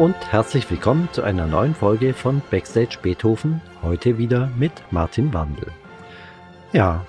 und 0.00 0.32
herzlich 0.32 0.70
willkommen 0.70 1.10
zu 1.12 1.22
einer 1.22 1.46
neuen 1.46 1.74
Folge 1.74 2.14
von 2.14 2.40
Backstage 2.50 2.96
Beethoven, 3.02 3.60
heute 3.82 4.16
wieder 4.16 4.50
mit 4.56 4.72
Martin 4.90 5.34
Wandel. 5.34 5.66
Ja, 6.72 7.04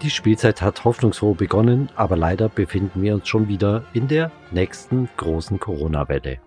die 0.00 0.10
Spielzeit 0.10 0.62
hat 0.62 0.84
hoffnungsfroh 0.84 1.34
begonnen, 1.34 1.88
aber 1.96 2.16
leider 2.16 2.48
befinden 2.48 3.02
wir 3.02 3.14
uns 3.14 3.26
schon 3.26 3.48
wieder 3.48 3.82
in 3.94 4.06
der 4.06 4.30
nächsten 4.52 5.08
großen 5.16 5.58
Corona-Welle. 5.58 6.38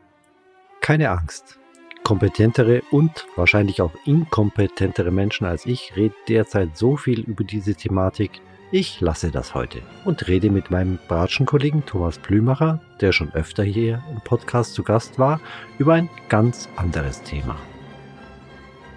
Keine 0.79 1.09
Angst. 1.09 1.59
Kompetentere 2.05 2.81
und 2.91 3.27
wahrscheinlich 3.35 3.81
auch 3.81 3.91
inkompetentere 4.05 5.11
Menschen 5.11 5.45
als 5.45 5.65
ich 5.65 5.97
reden 5.97 6.15
derzeit 6.29 6.77
so 6.77 6.95
viel 6.95 7.19
über 7.19 7.43
diese 7.43 7.75
Thematik, 7.75 8.39
ich 8.71 9.01
lasse 9.01 9.31
das 9.31 9.55
heute 9.55 9.81
und 10.05 10.27
rede 10.27 10.51
mit 10.51 10.69
meinem 10.69 10.99
Bratschenkollegen 11.07 11.85
Thomas 11.85 12.19
Blümacher, 12.19 12.79
der 13.01 13.11
schon 13.11 13.33
öfter 13.33 13.63
hier 13.63 14.03
im 14.11 14.21
Podcast 14.21 14.75
zu 14.75 14.83
Gast 14.83 15.17
war, 15.17 15.39
über 15.79 15.93
ein 15.93 16.09
ganz 16.29 16.69
anderes 16.75 17.23
Thema. 17.23 17.55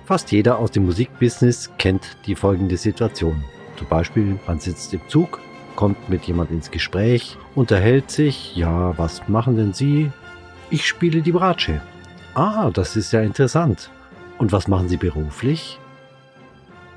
Fast 0.04 0.30
jeder 0.30 0.58
aus 0.58 0.72
dem 0.72 0.84
Musikbusiness 0.84 1.70
kennt 1.78 2.16
die 2.26 2.34
folgende 2.34 2.76
Situation. 2.76 3.42
Zum 3.76 3.88
Beispiel, 3.88 4.38
man 4.46 4.60
sitzt 4.60 4.92
im 4.92 5.00
Zug, 5.08 5.40
kommt 5.74 6.08
mit 6.08 6.24
jemand 6.24 6.50
ins 6.50 6.70
Gespräch, 6.70 7.38
unterhält 7.54 8.10
sich, 8.10 8.54
ja, 8.54 8.96
was 8.98 9.26
machen 9.28 9.56
denn 9.56 9.72
Sie? 9.72 10.10
Ich 10.70 10.86
spiele 10.86 11.22
die 11.22 11.32
Bratsche. 11.32 11.80
Ah, 12.34 12.70
das 12.70 12.96
ist 12.96 13.12
ja 13.12 13.22
interessant. 13.22 13.90
Und 14.38 14.52
was 14.52 14.68
machen 14.68 14.88
Sie 14.88 14.96
beruflich? 14.96 15.78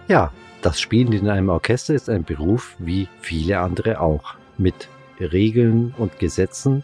Ja, 0.07 0.31
das 0.61 0.79
Spielen 0.79 1.13
in 1.13 1.29
einem 1.29 1.49
Orchester 1.49 1.93
ist 1.93 2.09
ein 2.09 2.23
Beruf 2.23 2.75
wie 2.79 3.07
viele 3.21 3.59
andere 3.59 3.99
auch, 3.99 4.35
mit 4.57 4.89
Regeln 5.19 5.93
und 5.97 6.19
Gesetzen, 6.19 6.83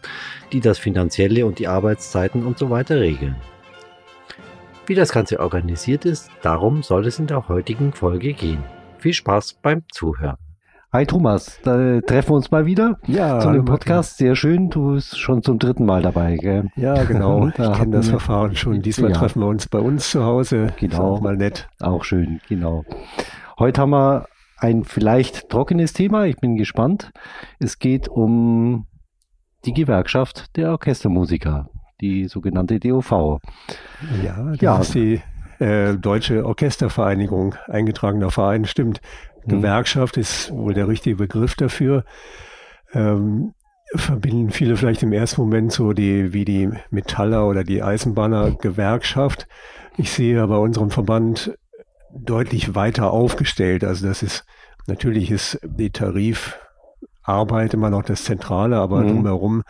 die 0.51 0.61
das 0.61 0.77
Finanzielle 0.77 1.45
und 1.45 1.59
die 1.59 1.67
Arbeitszeiten 1.67 2.45
und 2.45 2.57
so 2.57 2.69
weiter 2.69 2.99
regeln. 2.99 3.35
Wie 4.85 4.95
das 4.95 5.11
Ganze 5.11 5.39
organisiert 5.39 6.05
ist, 6.05 6.29
darum 6.41 6.83
soll 6.83 7.07
es 7.07 7.19
in 7.19 7.27
der 7.27 7.47
heutigen 7.47 7.93
Folge 7.93 8.33
gehen. 8.33 8.63
Viel 8.97 9.13
Spaß 9.13 9.53
beim 9.61 9.83
Zuhören. 9.91 10.37
Hi 10.93 11.05
Thomas, 11.05 11.57
da 11.63 12.01
treffen 12.01 12.31
wir 12.31 12.35
uns 12.35 12.51
mal 12.51 12.65
wieder 12.65 12.99
ja, 13.07 13.39
zu 13.39 13.49
dem 13.53 13.63
Podcast. 13.63 14.17
Sehr 14.17 14.35
schön, 14.35 14.69
du 14.69 14.95
bist 14.95 15.17
schon 15.17 15.41
zum 15.41 15.57
dritten 15.57 15.85
Mal 15.85 16.01
dabei. 16.01 16.35
Gell? 16.35 16.65
Ja, 16.75 17.05
genau. 17.05 17.47
ich 17.47 17.53
kenne 17.53 17.91
das 17.91 18.09
Verfahren 18.09 18.57
schon. 18.57 18.81
Diesmal 18.81 19.11
ja. 19.11 19.17
treffen 19.17 19.39
wir 19.39 19.47
uns 19.47 19.69
bei 19.69 19.79
uns 19.79 20.11
zu 20.11 20.25
Hause. 20.25 20.73
Genau. 20.77 21.15
Ist 21.15 21.21
mal 21.21 21.37
nett. 21.37 21.69
Auch 21.79 22.03
schön, 22.03 22.41
genau. 22.49 22.83
Heute 23.59 23.81
haben 23.81 23.91
wir 23.91 24.27
ein 24.57 24.83
vielleicht 24.83 25.49
trockenes 25.49 25.93
Thema. 25.93 26.25
Ich 26.25 26.37
bin 26.37 26.55
gespannt. 26.55 27.11
Es 27.59 27.79
geht 27.79 28.07
um 28.07 28.85
die 29.65 29.73
Gewerkschaft 29.73 30.55
der 30.55 30.71
Orchestermusiker, 30.71 31.69
die 31.99 32.27
sogenannte 32.27 32.79
DOV. 32.79 33.39
Ja, 34.23 34.51
das 34.51 34.61
ja. 34.61 34.79
ist 34.79 34.93
die 34.93 35.21
äh, 35.59 35.95
Deutsche 35.95 36.45
Orchestervereinigung, 36.45 37.55
eingetragener 37.67 38.31
Verein, 38.31 38.65
stimmt. 38.65 39.01
Mhm. 39.45 39.49
Gewerkschaft 39.49 40.17
ist 40.17 40.51
wohl 40.51 40.73
der 40.73 40.87
richtige 40.87 41.17
Begriff 41.17 41.55
dafür. 41.55 42.03
Ähm, 42.93 43.53
verbinden 43.95 44.51
viele 44.51 44.77
vielleicht 44.77 45.03
im 45.03 45.11
ersten 45.11 45.41
Moment 45.41 45.71
so 45.71 45.93
die, 45.93 46.33
wie 46.33 46.45
die 46.45 46.69
Metaller 46.89 47.47
oder 47.47 47.63
die 47.63 47.83
Eisenbahner 47.83 48.51
Gewerkschaft. 48.51 49.47
Ich 49.97 50.11
sehe 50.11 50.41
aber 50.41 50.61
unseren 50.61 50.89
Verband 50.89 51.57
deutlich 52.17 52.75
weiter 52.75 53.11
aufgestellt. 53.11 53.83
Also 53.83 54.07
das 54.07 54.23
ist, 54.23 54.45
natürlich 54.87 55.31
ist 55.31 55.59
die 55.63 55.91
Tarifarbeit 55.91 57.73
immer 57.73 57.89
noch 57.89 58.03
das 58.03 58.23
Zentrale, 58.23 58.77
aber 58.77 59.01
mhm. 59.01 59.07
drumherum 59.09 59.63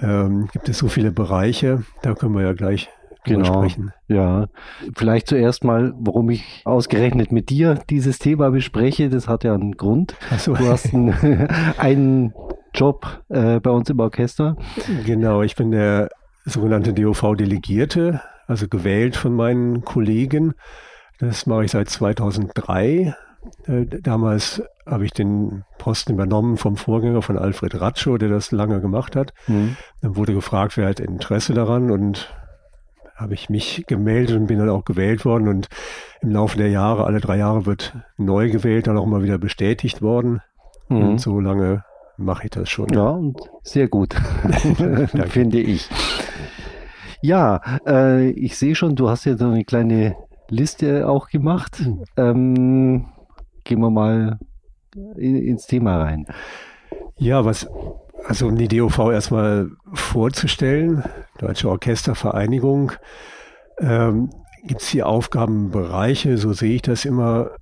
ähm, 0.00 0.48
gibt 0.52 0.68
es 0.68 0.78
so 0.78 0.88
viele 0.88 1.12
Bereiche. 1.12 1.84
Da 2.02 2.14
können 2.14 2.34
wir 2.34 2.42
ja 2.42 2.52
gleich 2.52 2.88
genau, 3.24 3.62
sprechen. 3.62 3.92
Ja, 4.08 4.48
vielleicht 4.96 5.28
zuerst 5.28 5.64
mal, 5.64 5.92
warum 5.98 6.30
ich 6.30 6.62
ausgerechnet 6.64 7.32
mit 7.32 7.50
dir 7.50 7.78
dieses 7.90 8.18
Thema 8.18 8.50
bespreche. 8.50 9.08
Das 9.08 9.28
hat 9.28 9.44
ja 9.44 9.54
einen 9.54 9.76
Grund. 9.76 10.16
So. 10.38 10.54
Du 10.54 10.68
hast 10.68 10.94
einen, 10.94 11.12
einen 11.78 12.34
Job 12.74 13.22
äh, 13.28 13.60
bei 13.60 13.70
uns 13.70 13.90
im 13.90 14.00
Orchester. 14.00 14.56
Genau, 15.04 15.42
ich 15.42 15.56
bin 15.56 15.70
der 15.70 16.10
sogenannte 16.44 16.92
DOV-Delegierte, 16.92 18.22
also 18.46 18.68
gewählt 18.68 19.16
von 19.16 19.34
meinen 19.34 19.84
Kollegen. 19.84 20.54
Das 21.20 21.46
mache 21.46 21.64
ich 21.66 21.70
seit 21.70 21.88
2003. 21.90 23.14
Äh, 23.66 23.86
damals 24.02 24.62
habe 24.86 25.04
ich 25.04 25.12
den 25.12 25.64
Posten 25.78 26.14
übernommen 26.14 26.56
vom 26.56 26.76
Vorgänger 26.76 27.22
von 27.22 27.38
Alfred 27.38 27.80
Ratschow, 27.80 28.18
der 28.18 28.28
das 28.28 28.52
lange 28.52 28.80
gemacht 28.80 29.16
hat. 29.16 29.32
Mhm. 29.46 29.76
Dann 30.00 30.16
wurde 30.16 30.34
gefragt, 30.34 30.76
wer 30.76 30.88
hat 30.88 30.98
Interesse 31.00 31.54
daran 31.54 31.90
und 31.90 32.34
habe 33.14 33.34
ich 33.34 33.50
mich 33.50 33.84
gemeldet 33.86 34.36
und 34.36 34.46
bin 34.46 34.58
dann 34.58 34.70
auch 34.70 34.86
gewählt 34.86 35.26
worden 35.26 35.48
und 35.48 35.68
im 36.22 36.30
Laufe 36.30 36.56
der 36.56 36.68
Jahre, 36.68 37.04
alle 37.04 37.20
drei 37.20 37.36
Jahre 37.36 37.66
wird 37.66 37.94
neu 38.16 38.50
gewählt, 38.50 38.86
dann 38.86 38.96
auch 38.96 39.06
immer 39.06 39.22
wieder 39.22 39.36
bestätigt 39.36 40.00
worden. 40.00 40.40
Mhm. 40.88 41.02
Und 41.02 41.20
so 41.20 41.38
lange 41.38 41.84
mache 42.16 42.44
ich 42.44 42.50
das 42.50 42.70
schon. 42.70 42.88
Ja, 42.88 43.10
und 43.10 43.38
sehr 43.62 43.88
gut, 43.88 44.14
finde 45.28 45.60
ich. 45.60 45.88
Ja, 47.20 47.60
äh, 47.86 48.30
ich 48.30 48.56
sehe 48.56 48.74
schon, 48.74 48.96
du 48.96 49.10
hast 49.10 49.26
ja 49.26 49.36
so 49.36 49.48
eine 49.48 49.64
kleine 49.64 50.16
Liste 50.50 51.08
auch 51.08 51.28
gemacht. 51.28 51.82
Ähm, 52.16 53.06
gehen 53.64 53.80
wir 53.80 53.90
mal 53.90 54.38
in, 55.16 55.36
ins 55.36 55.66
Thema 55.66 55.98
rein. 55.98 56.26
Ja, 57.16 57.44
was, 57.44 57.68
also 58.26 58.48
um 58.48 58.56
die 58.56 58.68
DOV 58.68 58.98
erstmal 59.10 59.70
vorzustellen, 59.92 61.04
Deutsche 61.38 61.68
Orchestervereinigung, 61.68 62.92
ähm, 63.78 64.30
gibt 64.66 64.82
es 64.82 64.88
hier 64.88 65.06
Aufgabenbereiche, 65.06 66.36
so 66.38 66.52
sehe 66.52 66.74
ich 66.74 66.82
das 66.82 67.04
immer. 67.04 67.52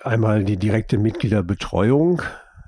Einmal 0.00 0.44
die 0.44 0.56
direkte 0.56 0.98
Mitgliederbetreuung. 0.98 2.22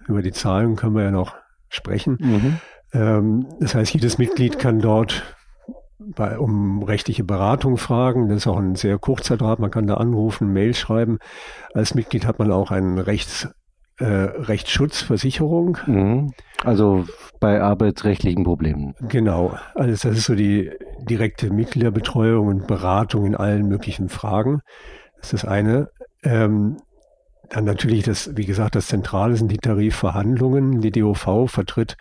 Über 0.08 0.22
die 0.22 0.32
Zahlen 0.32 0.76
können 0.76 0.96
wir 0.96 1.04
ja 1.04 1.10
noch 1.10 1.36
sprechen. 1.68 2.16
Mhm. 2.18 2.58
Ähm, 2.92 3.46
das 3.60 3.74
heißt, 3.74 3.92
jedes 3.94 4.18
Mitglied 4.18 4.58
kann 4.58 4.80
dort 4.80 5.22
bei, 5.98 6.38
um 6.38 6.82
rechtliche 6.82 7.24
Beratung 7.24 7.76
fragen. 7.76 8.28
Das 8.28 8.38
ist 8.38 8.46
auch 8.46 8.58
ein 8.58 8.76
sehr 8.76 8.98
kurzer 8.98 9.36
Draht. 9.36 9.58
Man 9.58 9.70
kann 9.70 9.86
da 9.86 9.94
anrufen, 9.94 10.52
Mail 10.52 10.74
schreiben. 10.74 11.18
Als 11.74 11.94
Mitglied 11.94 12.26
hat 12.26 12.38
man 12.38 12.52
auch 12.52 12.70
einen 12.70 12.98
Rechts, 12.98 13.48
äh, 13.98 14.04
Rechtsschutzversicherung. 14.04 15.78
Mhm. 15.86 16.32
Also 16.64 17.04
bei 17.40 17.60
arbeitsrechtlichen 17.60 18.44
Problemen. 18.44 18.94
Genau. 19.08 19.58
Also 19.74 19.90
das 19.90 20.04
ist 20.04 20.24
so 20.24 20.34
die 20.34 20.70
direkte 21.08 21.52
Mitgliederbetreuung 21.52 22.46
und 22.46 22.66
Beratung 22.66 23.26
in 23.26 23.34
allen 23.34 23.66
möglichen 23.66 24.08
Fragen. 24.08 24.60
Das 25.16 25.32
ist 25.32 25.42
das 25.42 25.50
eine. 25.50 25.90
Ähm, 26.22 26.76
dann 27.50 27.64
natürlich 27.64 28.04
das, 28.04 28.36
wie 28.36 28.44
gesagt, 28.44 28.74
das 28.74 28.88
Zentrale 28.88 29.36
sind 29.36 29.50
die 29.50 29.58
Tarifverhandlungen. 29.58 30.80
Die 30.80 30.90
DOV 30.90 31.50
vertritt 31.50 31.96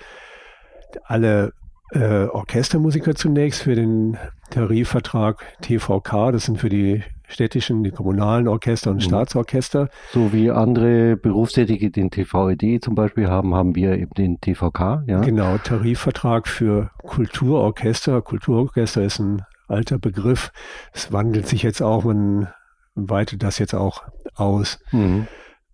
alle 1.05 1.53
äh, 1.91 2.25
Orchestermusiker 2.25 3.15
zunächst 3.15 3.63
für 3.63 3.75
den 3.75 4.17
Tarifvertrag 4.49 5.43
TVK. 5.61 6.31
Das 6.31 6.45
sind 6.45 6.59
für 6.59 6.69
die 6.69 7.03
städtischen, 7.27 7.83
die 7.83 7.91
kommunalen 7.91 8.47
Orchester 8.47 8.89
und 8.91 8.97
mhm. 8.97 9.01
Staatsorchester. 9.01 9.89
So 10.11 10.31
wie 10.33 10.49
andere 10.49 11.17
Berufstätige 11.17 11.91
den 11.91 12.09
TVED 12.09 12.81
zum 12.83 12.95
Beispiel 12.95 13.27
haben, 13.27 13.53
haben 13.53 13.75
wir 13.75 13.97
eben 13.97 14.13
den 14.13 14.39
TVK. 14.39 15.03
Ja? 15.07 15.19
Genau, 15.21 15.57
Tarifvertrag 15.57 16.47
für 16.47 16.91
Kulturorchester. 17.03 18.21
Kulturorchester 18.21 19.03
ist 19.03 19.19
ein 19.19 19.41
alter 19.67 19.99
Begriff. 19.99 20.51
Es 20.93 21.11
wandelt 21.11 21.47
sich 21.47 21.63
jetzt 21.63 21.81
auch, 21.81 22.05
man 22.05 22.47
weitet 22.95 23.43
das 23.43 23.59
jetzt 23.59 23.75
auch 23.75 24.03
aus. 24.35 24.79
Mhm. 24.91 25.27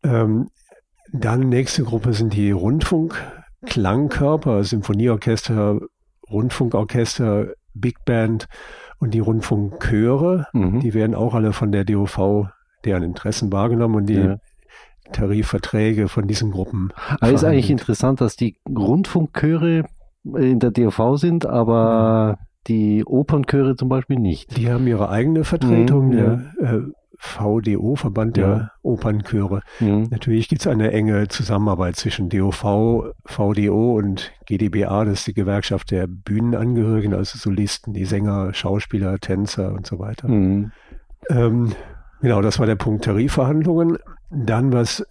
Ähm, 0.03 0.49
dann 1.11 1.49
nächste 1.49 1.83
Gruppe 1.83 2.13
sind 2.13 2.33
die 2.33 2.49
Rundfunkklangkörper, 2.51 4.63
Symphonieorchester, 4.63 5.79
Rundfunkorchester, 6.33 7.53
Big 7.73 8.03
Band 8.05 8.47
und 8.99 9.13
die 9.13 9.19
Rundfunkchöre. 9.19 10.47
Mhm. 10.53 10.79
Die 10.79 10.93
werden 10.93 11.15
auch 11.15 11.33
alle 11.33 11.53
von 11.53 11.71
der 11.71 11.85
DOV, 11.85 12.49
deren 12.83 13.03
Interessen 13.03 13.51
wahrgenommen 13.51 13.95
und 13.95 14.05
die 14.07 14.15
ja. 14.15 14.37
Tarifverträge 15.11 16.07
von 16.07 16.27
diesen 16.27 16.51
Gruppen. 16.51 16.91
Aber 17.19 17.31
ist 17.31 17.43
eigentlich 17.43 17.69
interessant, 17.69 18.21
dass 18.21 18.35
die 18.35 18.57
Rundfunkchöre 18.67 19.85
in 20.23 20.59
der 20.59 20.71
DOV 20.71 21.17
sind, 21.17 21.45
aber 21.45 22.37
mhm. 22.39 22.45
Die 22.67 23.03
Opernchöre 23.05 23.75
zum 23.75 23.89
Beispiel 23.89 24.19
nicht. 24.19 24.57
Die 24.57 24.69
haben 24.69 24.87
ihre 24.87 25.09
eigene 25.09 25.43
Vertretung. 25.43 26.07
Mhm, 26.07 26.17
ja. 26.17 26.41
der, 26.59 26.73
äh, 26.73 26.81
VDO, 27.23 27.95
Verband 27.95 28.37
ja. 28.37 28.45
der 28.45 28.71
Opernchöre. 28.81 29.61
Mhm. 29.79 30.07
Natürlich 30.11 30.49
gibt 30.49 30.61
es 30.61 30.67
eine 30.67 30.91
enge 30.91 31.29
Zusammenarbeit 31.29 31.95
zwischen 31.95 32.27
DOV, 32.27 33.13
VDO 33.25 33.95
und 33.95 34.33
GdBA, 34.45 35.05
das 35.05 35.19
ist 35.19 35.27
die 35.27 35.33
Gewerkschaft 35.33 35.91
der 35.91 36.07
Bühnenangehörigen, 36.07 37.13
also 37.13 37.37
Solisten, 37.37 37.93
die 37.93 38.03
Sänger, 38.03 38.53
Schauspieler, 38.53 39.19
Tänzer 39.19 39.71
und 39.71 39.87
so 39.87 39.99
weiter. 39.99 40.27
Mhm. 40.27 40.73
Ähm, 41.29 41.71
genau, 42.21 42.41
das 42.41 42.59
war 42.59 42.65
der 42.65 42.75
Punkt 42.75 43.05
Tarifverhandlungen. 43.05 43.99
Dann, 44.29 44.73
was 44.73 45.05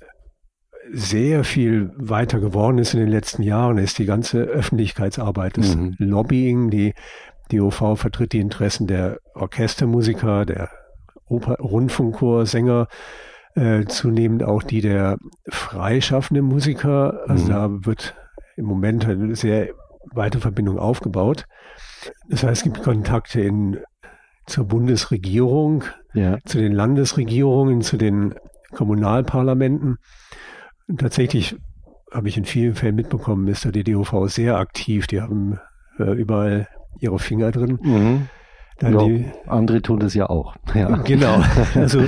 sehr 0.92 1.44
viel 1.44 1.92
weiter 1.96 2.40
geworden 2.40 2.76
ist 2.76 2.92
in 2.92 3.00
den 3.00 3.08
letzten 3.08 3.42
Jahren, 3.42 3.78
ist 3.78 3.98
die 3.98 4.04
ganze 4.04 4.42
Öffentlichkeitsarbeit, 4.42 5.56
das 5.56 5.76
mhm. 5.76 5.94
Lobbying, 5.98 6.68
die 6.68 6.92
DOV 7.52 7.98
vertritt 7.98 8.32
die 8.32 8.40
Interessen 8.40 8.86
der 8.86 9.18
Orchestermusiker, 9.34 10.44
der 10.44 10.70
Oper 11.26 11.56
Rundfunkchor, 11.56 12.46
Sänger, 12.46 12.88
äh, 13.54 13.84
zunehmend 13.84 14.42
auch 14.42 14.62
die 14.62 14.80
der 14.80 15.18
freischaffenden 15.48 16.44
Musiker. 16.44 17.20
Also 17.28 17.44
mhm. 17.44 17.48
da 17.48 17.70
wird 17.86 18.14
im 18.56 18.66
Moment 18.66 19.06
eine 19.06 19.34
sehr 19.36 19.68
weite 20.12 20.40
Verbindung 20.40 20.78
aufgebaut. 20.78 21.46
Das 22.28 22.42
heißt, 22.42 22.58
es 22.58 22.62
gibt 22.64 22.82
Kontakte 22.82 23.40
in, 23.40 23.78
zur 24.46 24.64
Bundesregierung, 24.64 25.84
ja. 26.14 26.38
zu 26.44 26.58
den 26.58 26.72
Landesregierungen, 26.72 27.82
zu 27.82 27.96
den 27.96 28.34
Kommunalparlamenten. 28.72 29.98
Und 30.88 31.00
tatsächlich 31.00 31.56
habe 32.10 32.28
ich 32.28 32.36
in 32.36 32.44
vielen 32.44 32.74
Fällen 32.74 32.96
mitbekommen, 32.96 33.46
ist 33.48 33.64
da 33.64 33.70
die 33.70 33.84
DOV 33.84 34.28
sehr 34.28 34.56
aktiv. 34.56 35.06
Die 35.06 35.20
haben 35.20 35.58
äh, 35.98 36.12
überall 36.12 36.68
ihre 36.98 37.18
Finger 37.18 37.50
drin. 37.50 37.78
Mhm. 37.82 38.28
Dann 38.78 38.94
ja, 38.94 39.04
die, 39.04 39.26
andere 39.46 39.82
tun 39.82 40.00
das 40.00 40.14
ja 40.14 40.28
auch. 40.28 40.56
Ja. 40.74 40.96
Genau. 40.96 41.42
Also 41.74 42.02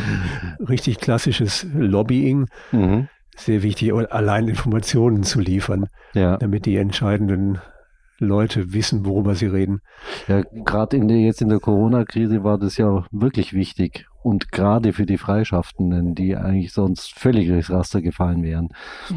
richtig 0.69 0.99
klassisches 0.99 1.67
Lobbying. 1.75 2.47
Mhm. 2.73 3.09
Sehr 3.37 3.63
wichtig, 3.63 3.93
allein 3.93 4.47
Informationen 4.47 5.25
zu 5.25 5.41
liefern, 5.41 5.89
ja. 6.15 6.37
damit 6.37 6.67
die 6.67 6.77
entscheidenden 6.77 7.59
Leute 8.19 8.73
wissen, 8.73 9.05
worüber 9.05 9.35
sie 9.35 9.47
reden. 9.47 9.81
Ja, 10.29 10.43
gerade 10.65 10.97
jetzt 10.99 11.43
in 11.43 11.49
der 11.49 11.59
Corona-Krise 11.59 12.45
war 12.45 12.59
das 12.59 12.77
ja 12.77 13.05
wirklich 13.11 13.53
wichtig. 13.53 14.07
Und 14.23 14.53
gerade 14.53 14.93
für 14.93 15.05
die 15.05 15.19
Freischaffenden, 15.19 16.15
die 16.15 16.37
eigentlich 16.37 16.73
sonst 16.73 17.13
völlig 17.19 17.49
durchs 17.49 17.71
Raster 17.71 18.03
gefallen 18.03 18.43
wären. 18.43 18.69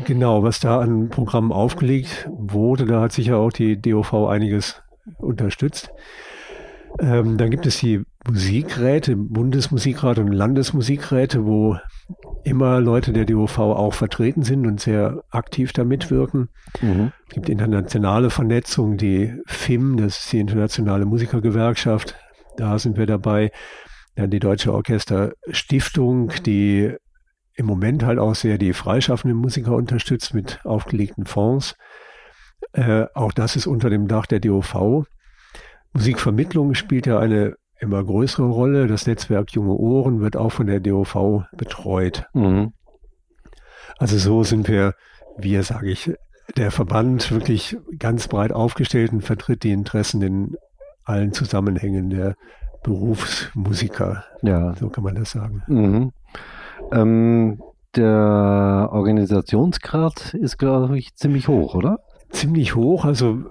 Genau, 0.05 0.43
was 0.43 0.59
da 0.59 0.81
an 0.81 1.09
Programmen 1.09 1.51
aufgelegt 1.51 2.27
wurde, 2.31 2.85
da 2.85 3.01
hat 3.01 3.11
sicher 3.11 3.37
auch 3.37 3.51
die 3.51 3.79
DOV 3.79 4.27
einiges 4.27 4.81
unterstützt. 5.17 5.91
Ähm, 6.99 7.37
dann 7.37 7.51
gibt 7.51 7.65
es 7.65 7.79
die 7.79 8.03
Musikräte, 8.27 9.15
Bundesmusikrat 9.15 10.19
und 10.19 10.31
Landesmusikräte, 10.31 11.45
wo 11.45 11.77
immer 12.43 12.79
Leute 12.79 13.13
der 13.13 13.25
DOV 13.25 13.59
auch 13.59 13.93
vertreten 13.93 14.43
sind 14.43 14.65
und 14.65 14.79
sehr 14.79 15.23
aktiv 15.29 15.73
da 15.73 15.83
mitwirken. 15.83 16.49
Mhm. 16.81 17.11
Es 17.27 17.35
gibt 17.35 17.49
internationale 17.49 18.29
Vernetzung, 18.29 18.97
die 18.97 19.33
FIM, 19.45 19.97
das 19.97 20.19
ist 20.19 20.33
die 20.33 20.39
Internationale 20.39 21.05
Musikergewerkschaft, 21.05 22.15
da 22.57 22.79
sind 22.79 22.97
wir 22.97 23.05
dabei. 23.05 23.51
Dann 24.15 24.31
die 24.31 24.39
Deutsche 24.39 24.73
Orchesterstiftung, 24.73 26.31
die 26.45 26.91
im 27.53 27.65
Moment 27.65 28.03
halt 28.03 28.17
auch 28.17 28.33
sehr 28.33 28.57
die 28.57 28.73
freischaffenden 28.73 29.37
Musiker 29.37 29.73
unterstützt 29.73 30.33
mit 30.33 30.59
aufgelegten 30.63 31.25
Fonds. 31.25 31.75
Äh, 32.77 33.07
auch 33.15 33.31
das 33.31 33.55
ist 33.55 33.65
unter 33.65 33.89
dem 33.89 34.07
Dach 34.07 34.27
der 34.27 34.39
DOV. 34.39 35.07
Musikvermittlung 35.93 36.75
spielt 36.75 37.07
ja 37.07 37.17
eine 37.19 37.55
immer 37.79 38.03
größere 38.03 38.45
Rolle. 38.45 38.85
Das 38.85 39.07
Netzwerk 39.07 39.51
Junge 39.51 39.73
Ohren 39.73 40.19
wird 40.21 40.37
auch 40.37 40.51
von 40.51 40.67
der 40.67 40.79
DOV 40.79 41.43
betreut. 41.57 42.25
Mhm. 42.33 42.73
Also 43.97 44.19
so 44.19 44.43
sind 44.43 44.67
wir, 44.67 44.93
wir 45.37 45.63
sage 45.63 45.89
ich, 45.89 46.13
der 46.55 46.69
Verband 46.69 47.31
wirklich 47.31 47.77
ganz 47.97 48.27
breit 48.27 48.53
aufgestellt 48.53 49.11
und 49.11 49.21
vertritt 49.21 49.63
die 49.63 49.71
Interessen 49.71 50.21
in 50.21 50.55
allen 51.03 51.33
Zusammenhängen 51.33 52.11
der 52.11 52.35
Berufsmusiker. 52.83 54.23
Ja. 54.43 54.75
So 54.75 54.89
kann 54.89 55.03
man 55.03 55.15
das 55.15 55.31
sagen. 55.31 55.63
Mhm. 55.65 56.11
Ähm, 56.91 57.59
der 57.95 58.89
Organisationsgrad 58.91 60.35
ist, 60.35 60.59
glaube 60.59 60.99
ich, 60.99 61.15
ziemlich 61.15 61.47
hoch, 61.47 61.73
oder? 61.73 61.97
Ziemlich 62.29 62.75
hoch. 62.75 63.05
Also 63.05 63.43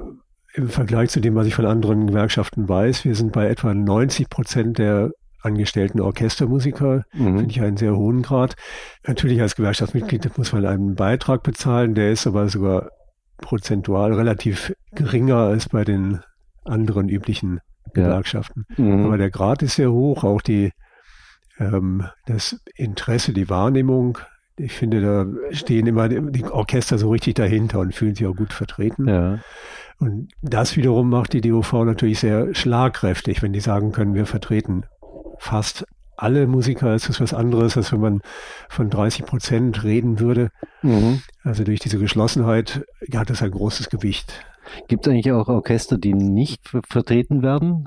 im 0.55 0.69
Vergleich 0.69 1.11
zu 1.11 1.21
dem, 1.21 1.35
was 1.35 1.47
ich 1.47 1.55
von 1.55 1.67
anderen 1.67 2.07
Gewerkschaften 2.07 2.69
weiß, 2.69 3.05
wir 3.05 3.15
sind 3.15 3.33
bei 3.33 3.49
etwa 3.49 3.75
90 3.75 4.31
Prozent 4.31 4.79
der 4.79 5.11
angestellten 5.43 6.01
Orchestermusiker, 6.01 7.05
mhm. 7.13 7.39
finde 7.39 7.51
ich 7.51 7.61
einen 7.61 7.77
sehr 7.77 7.97
hohen 7.97 8.23
Grad. 8.23 8.57
Natürlich 9.07 9.41
als 9.41 9.55
Gewerkschaftsmitglied 9.55 10.37
muss 10.39 10.53
man 10.53 10.67
einen 10.67 10.95
Beitrag 10.95 11.43
bezahlen, 11.43 11.95
der 11.95 12.11
ist 12.11 12.27
aber 12.27 12.49
sogar 12.49 12.91
prozentual 13.39 14.15
relativ 14.15 14.73
geringer 14.93 15.37
als 15.37 15.69
bei 15.69 15.85
den 15.85 16.21
anderen 16.65 17.09
üblichen 17.09 17.61
Gewerkschaften. 17.93 18.65
Ja. 18.77 18.85
Mhm. 18.85 19.07
Aber 19.07 19.19
der 19.19 19.31
Grad 19.31 19.63
ist 19.63 19.77
sehr 19.77 19.93
hoch, 19.93 20.25
auch 20.25 20.41
die 20.41 20.73
ähm, 21.59 22.07
das 22.27 22.61
Interesse, 22.75 23.33
die 23.33 23.49
Wahrnehmung. 23.49 24.19
Ich 24.59 24.73
finde, 24.73 25.01
da 25.01 25.27
stehen 25.55 25.87
immer 25.87 26.09
die 26.09 26.45
Orchester 26.45 26.99
so 26.99 27.11
richtig 27.11 27.35
dahinter 27.35 27.81
und 27.81 27.95
fühlen 27.95 28.15
sich 28.15 28.27
auch 28.27 28.35
gut 28.35 28.53
vertreten. 28.53 29.09
Ja. 29.09 29.39
Und 29.99 30.29
das 30.43 30.77
wiederum 30.77 31.11
macht 31.11 31.33
die 31.33 31.41
DOV 31.41 31.73
natürlich 31.85 32.21
sehr 32.21 32.55
schlagkräftig, 32.55 33.43
wenn 33.43 33.53
die 33.53 33.61
sagen 33.61 33.93
können, 33.93 34.15
wir 34.15 34.27
vertreten 34.27 34.85
fast 35.39 35.87
alle 36.17 36.47
Musiker. 36.47 36.95
Es 36.95 37.09
ist 37.09 37.21
was 37.21 37.35
anderes, 37.35 37.77
als 37.77 37.93
wenn 37.93 38.01
man 38.01 38.21
von 38.69 38.91
30 38.91 39.27
Prozent 39.27 39.85
reden 39.85 40.21
würde. 40.21 40.51
Mhm. 40.83 41.23
Also 41.43 41.65
durch 41.65 41.81
diese 41.81 41.99
Geschlossenheit 41.99 42.85
hat 43.15 43.31
das 43.31 43.43
ein 43.43 43.51
großes 43.51 43.91
Gewicht. 43.91 44.45
Gibt 44.89 45.07
es 45.07 45.13
eigentlich 45.13 45.33
auch 45.33 45.49
Orchester, 45.49 45.99
die 45.99 46.15
nicht 46.15 46.69
vertreten 46.89 47.43
werden? 47.43 47.87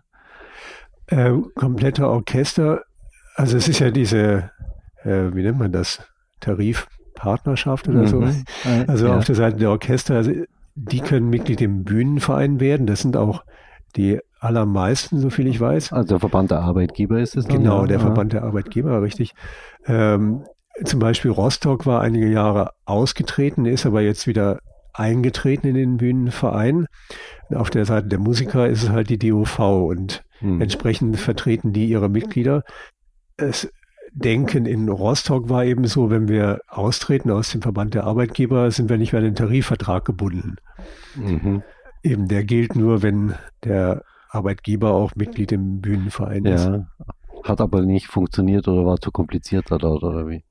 Äh, 1.08 1.34
komplette 1.56 2.08
Orchester, 2.08 2.84
also 3.36 3.58
es 3.58 3.68
ist 3.68 3.80
ja 3.80 3.90
diese, 3.92 4.52
äh, 5.04 5.34
wie 5.34 5.42
nennt 5.42 5.58
man 5.58 5.72
das, 5.72 6.08
Tarifpartnerschaft 6.40 7.88
oder 7.88 8.02
mhm. 8.02 8.08
so. 8.08 8.24
Also 8.88 9.08
ja. 9.08 9.18
auf 9.18 9.26
der 9.26 9.36
Seite 9.36 9.58
der 9.58 9.72
Orchester, 9.72 10.16
also 10.16 10.32
die 10.76 11.00
können 11.00 11.30
Mitglied 11.30 11.62
im 11.62 11.84
Bühnenverein 11.84 12.60
werden. 12.60 12.88
Das 12.88 13.02
sind 13.02 13.18
auch 13.18 13.44
die 13.96 14.20
allermeisten, 14.40 15.20
so 15.20 15.30
viel 15.30 15.48
ich 15.48 15.60
weiß. 15.60 15.94
Also 15.94 16.10
der 16.10 16.20
Verband 16.20 16.52
der 16.52 16.60
Arbeitgeber 16.60 17.20
ist 17.20 17.36
es 17.36 17.46
dann? 17.46 17.58
Genau, 17.58 17.86
der 17.86 17.98
ja. 17.98 18.04
Verband 18.04 18.34
der 18.34 18.44
Arbeitgeber, 18.44 19.02
richtig. 19.02 19.34
Ähm, 19.86 20.46
zum 20.86 21.00
Beispiel 21.00 21.32
Rostock 21.32 21.86
war 21.86 22.02
einige 22.02 22.30
Jahre 22.30 22.72
ausgetreten, 22.86 23.66
ist 23.66 23.86
aber 23.86 24.02
jetzt 24.02 24.28
wieder 24.28 24.60
eingetreten 24.94 25.68
in 25.68 25.76
den 25.76 25.98
Bühnenverein. 25.98 26.86
Auf 27.54 27.70
der 27.70 27.86
Seite 27.86 28.08
der 28.08 28.20
Musiker 28.20 28.68
ist 28.68 28.84
es 28.84 28.90
halt 28.90 29.10
die 29.10 29.18
DOV 29.18 29.60
und 29.60 30.24
hm. 30.40 30.62
entsprechend 30.62 31.18
vertreten 31.18 31.74
die 31.74 31.88
ihre 31.88 32.10
Mitglieder. 32.10 32.64
Es 33.38 33.70
Denken 34.14 34.66
in 34.66 34.90
Rostock 34.90 35.50
war 35.50 35.66
eben 35.66 35.86
so, 35.86 36.10
wenn 36.10 36.28
wir 36.28 36.62
austreten 36.68 37.32
aus 37.32 37.52
dem 37.52 37.62
Verband 37.62 37.94
der 37.94 38.06
Arbeitgeber, 38.06 38.72
sind 38.72 38.90
wir 38.90 38.98
nicht 38.98 39.14
mehr 39.14 39.20
an 39.20 39.26
den 39.26 39.36
Tarifvertrag 39.36 40.06
gebunden. 40.06 40.58
Mhm. 41.16 41.64
Eben 42.04 42.28
der 42.28 42.44
gilt 42.44 42.76
nur, 42.76 43.02
wenn 43.02 43.36
der 43.64 44.04
Arbeitgeber 44.30 44.92
auch 44.92 45.16
Mitglied 45.16 45.52
im 45.52 45.82
Bühnenverein 45.82 46.46
ja. 46.46 46.56
ist. 46.56 46.72
Hat 47.44 47.62
aber 47.62 47.82
nicht 47.82 48.08
funktioniert 48.08 48.68
oder 48.68 48.86
war 48.86 49.00
zu 49.00 49.12
kompliziert 49.12 49.66
dort 49.70 49.84
oder 49.84 50.28
wie? 50.28 50.44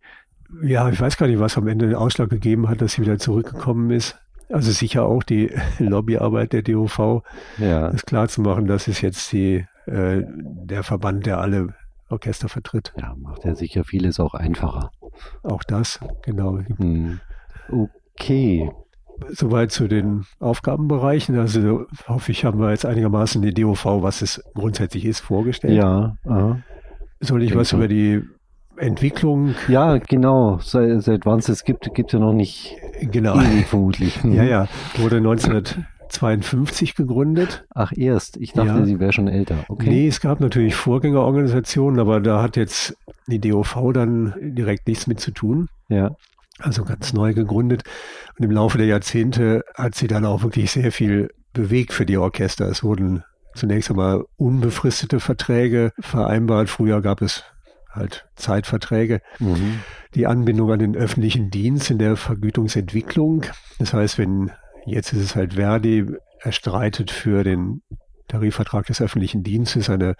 Ja, 0.62 0.88
ich 0.88 1.00
weiß 1.00 1.16
gar 1.16 1.26
nicht, 1.26 1.40
was 1.40 1.58
am 1.58 1.68
Ende 1.68 1.86
den 1.86 1.94
Ausschlag 1.94 2.30
gegeben 2.30 2.68
hat, 2.68 2.80
dass 2.80 2.92
sie 2.92 3.02
wieder 3.02 3.18
zurückgekommen 3.18 3.90
ist. 3.90 4.18
Also 4.50 4.70
sicher 4.72 5.04
auch 5.04 5.22
die 5.22 5.50
Lobbyarbeit 5.78 6.52
der 6.52 6.62
DOV, 6.62 7.22
ja. 7.58 7.88
ist 7.88 8.06
klar 8.06 8.28
zu 8.28 8.40
machen, 8.40 8.66
das 8.66 8.88
ist 8.88 9.02
jetzt 9.02 9.30
die, 9.32 9.66
äh, 9.86 10.22
der 10.24 10.82
Verband, 10.82 11.26
der 11.26 11.38
alle 11.38 11.74
Orchester 12.08 12.48
vertritt. 12.48 12.92
Ja, 12.98 13.14
macht 13.16 13.44
ja 13.44 13.54
sicher 13.54 13.84
vieles 13.84 14.18
auch 14.20 14.34
einfacher. 14.34 14.90
Auch 15.42 15.62
das, 15.64 16.00
genau. 16.22 16.58
Hm. 16.76 17.20
Okay. 17.70 18.70
Soweit 19.28 19.72
zu 19.72 19.88
den 19.88 20.24
Aufgabenbereichen. 20.38 21.38
Also 21.38 21.86
hoffe 22.06 22.30
ich, 22.30 22.44
haben 22.44 22.60
wir 22.60 22.70
jetzt 22.70 22.86
einigermaßen 22.86 23.42
die 23.42 23.52
DOV, 23.52 23.84
was 24.02 24.22
es 24.22 24.42
grundsätzlich 24.54 25.04
ist, 25.04 25.20
vorgestellt. 25.20 25.74
Ja. 25.74 26.16
Aha. 26.24 26.60
Soll 27.20 27.42
ich 27.42 27.56
was 27.56 27.72
über 27.72 27.88
die 27.88 28.22
Entwicklung? 28.76 29.54
Ja, 29.66 29.98
genau. 29.98 30.58
Seit, 30.62 31.02
seit 31.02 31.26
wann 31.26 31.40
es 31.40 31.48
es 31.48 31.64
gibt, 31.64 31.92
gibt 31.94 32.10
es 32.10 32.12
ja 32.12 32.20
noch 32.20 32.32
nicht 32.32 32.76
genau. 33.00 33.40
ewig 33.40 33.66
vermutlich. 33.66 34.20
ja, 34.24 34.44
ja. 34.44 34.68
Wurde 34.96 35.16
1900 35.16 35.78
52 36.08 36.94
gegründet. 36.94 37.66
Ach, 37.74 37.92
erst. 37.94 38.36
Ich 38.36 38.52
dachte, 38.52 38.68
ja. 38.68 38.84
sie 38.84 39.00
wäre 39.00 39.12
schon 39.12 39.28
älter. 39.28 39.64
Okay. 39.68 39.88
Nee, 39.88 40.08
es 40.08 40.20
gab 40.20 40.40
natürlich 40.40 40.74
Vorgängerorganisationen, 40.74 42.00
aber 42.00 42.20
da 42.20 42.42
hat 42.42 42.56
jetzt 42.56 42.96
die 43.26 43.40
DOV 43.40 43.92
dann 43.92 44.34
direkt 44.40 44.86
nichts 44.88 45.06
mit 45.06 45.20
zu 45.20 45.30
tun. 45.30 45.68
Ja. 45.88 46.12
Also 46.58 46.84
ganz 46.84 47.12
neu 47.12 47.34
gegründet. 47.34 47.82
Und 48.38 48.44
im 48.44 48.50
Laufe 48.50 48.78
der 48.78 48.86
Jahrzehnte 48.86 49.64
hat 49.74 49.94
sie 49.94 50.08
dann 50.08 50.24
auch 50.24 50.42
wirklich 50.42 50.70
sehr 50.70 50.90
viel 50.92 51.30
bewegt 51.52 51.92
für 51.92 52.06
die 52.06 52.18
Orchester. 52.18 52.66
Es 52.68 52.82
wurden 52.82 53.22
zunächst 53.54 53.90
einmal 53.90 54.24
unbefristete 54.36 55.20
Verträge 55.20 55.92
vereinbart. 55.98 56.68
Früher 56.68 57.00
gab 57.00 57.22
es 57.22 57.44
halt 57.90 58.26
Zeitverträge. 58.36 59.20
Mhm. 59.38 59.80
Die 60.14 60.26
Anbindung 60.26 60.70
an 60.72 60.78
den 60.78 60.96
öffentlichen 60.96 61.50
Dienst 61.50 61.90
in 61.90 61.98
der 61.98 62.16
Vergütungsentwicklung. 62.16 63.44
Das 63.78 63.92
heißt, 63.92 64.18
wenn 64.18 64.50
Jetzt 64.88 65.12
ist 65.12 65.22
es 65.22 65.36
halt 65.36 65.54
Verdi, 65.54 66.06
er 66.40 66.52
streitet 66.52 67.10
für 67.10 67.44
den 67.44 67.82
Tarifvertrag 68.28 68.86
des 68.86 69.00
öffentlichen 69.00 69.42
Dienstes 69.42 69.90
eine 69.90 70.14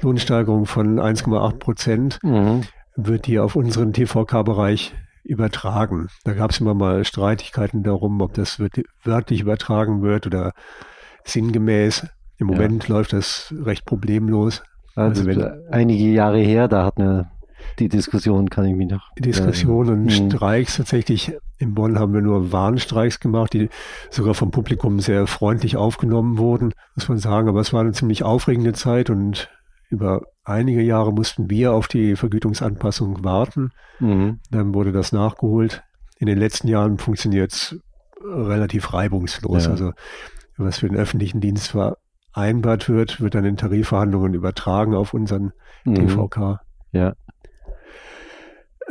Lohnsteigerung 0.00 0.66
von 0.66 0.98
1,8 0.98 1.58
Prozent, 1.58 2.18
mhm. 2.22 2.62
wird 2.96 3.26
die 3.26 3.38
auf 3.38 3.56
unseren 3.56 3.92
TVK-Bereich 3.92 4.94
übertragen. 5.24 6.08
Da 6.24 6.32
gab 6.34 6.50
es 6.50 6.60
immer 6.60 6.74
mal 6.74 7.04
Streitigkeiten 7.04 7.82
darum, 7.82 8.20
ob 8.20 8.34
das 8.34 8.60
wörtlich 9.04 9.40
übertragen 9.40 10.02
wird 10.02 10.26
oder 10.26 10.52
sinngemäß. 11.24 12.06
Im 12.38 12.48
Moment 12.48 12.88
ja. 12.88 12.94
läuft 12.96 13.12
das 13.12 13.54
recht 13.56 13.84
problemlos. 13.84 14.62
Also, 14.94 15.26
also 15.26 15.46
einige 15.70 16.04
Jahre 16.04 16.40
her, 16.40 16.68
da 16.68 16.84
hat 16.84 16.98
eine 16.98 17.30
die 17.78 17.88
Diskussion 17.88 18.50
kann 18.50 18.64
ich 18.64 18.74
mich 18.74 18.90
noch. 18.90 19.08
Diskussionen 19.18 20.02
und 20.02 20.08
äh, 20.08 20.30
Streiks 20.30 20.76
tatsächlich. 20.76 21.32
In 21.58 21.74
Bonn 21.74 21.98
haben 21.98 22.12
wir 22.12 22.20
nur 22.20 22.52
Warnstreiks 22.52 23.20
gemacht, 23.20 23.52
die 23.52 23.68
sogar 24.10 24.34
vom 24.34 24.50
Publikum 24.50 25.00
sehr 25.00 25.26
freundlich 25.26 25.76
aufgenommen 25.76 26.38
wurden, 26.38 26.72
muss 26.96 27.08
man 27.08 27.18
sagen. 27.18 27.48
Aber 27.48 27.60
es 27.60 27.72
war 27.72 27.80
eine 27.80 27.92
ziemlich 27.92 28.24
aufregende 28.24 28.72
Zeit 28.72 29.10
und 29.10 29.48
über 29.88 30.22
einige 30.44 30.82
Jahre 30.82 31.12
mussten 31.12 31.50
wir 31.50 31.72
auf 31.72 31.86
die 31.86 32.16
Vergütungsanpassung 32.16 33.22
warten. 33.22 33.70
Mhm. 34.00 34.40
Dann 34.50 34.74
wurde 34.74 34.92
das 34.92 35.12
nachgeholt. 35.12 35.82
In 36.18 36.26
den 36.26 36.38
letzten 36.38 36.68
Jahren 36.68 36.98
funktioniert 36.98 37.52
es 37.52 37.76
relativ 38.24 38.92
reibungslos. 38.92 39.66
Ja. 39.66 39.70
Also 39.70 39.92
was 40.56 40.78
für 40.78 40.88
den 40.88 40.96
öffentlichen 40.96 41.40
Dienst 41.40 41.74
vereinbart 42.32 42.88
wird, 42.88 43.20
wird 43.20 43.34
dann 43.34 43.44
in 43.44 43.56
Tarifverhandlungen 43.56 44.34
übertragen 44.34 44.94
auf 44.94 45.14
unseren 45.14 45.52
mhm. 45.84 45.94
TVK. 45.94 46.60
Ja. 46.92 47.14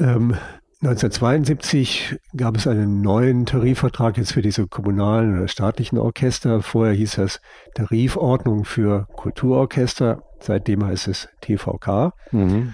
Ähm, 0.01 0.35
1972 0.81 2.17
gab 2.35 2.57
es 2.57 2.65
einen 2.65 3.01
neuen 3.01 3.45
Tarifvertrag 3.45 4.17
jetzt 4.17 4.33
für 4.33 4.41
diese 4.41 4.65
kommunalen 4.65 5.37
oder 5.37 5.47
staatlichen 5.47 5.99
Orchester. 5.99 6.63
Vorher 6.63 6.95
hieß 6.95 7.17
das 7.17 7.39
Tarifordnung 7.75 8.65
für 8.65 9.07
Kulturorchester. 9.15 10.23
Seitdem 10.39 10.83
heißt 10.83 11.07
es 11.07 11.29
TVK. 11.41 12.13
Mhm. 12.31 12.73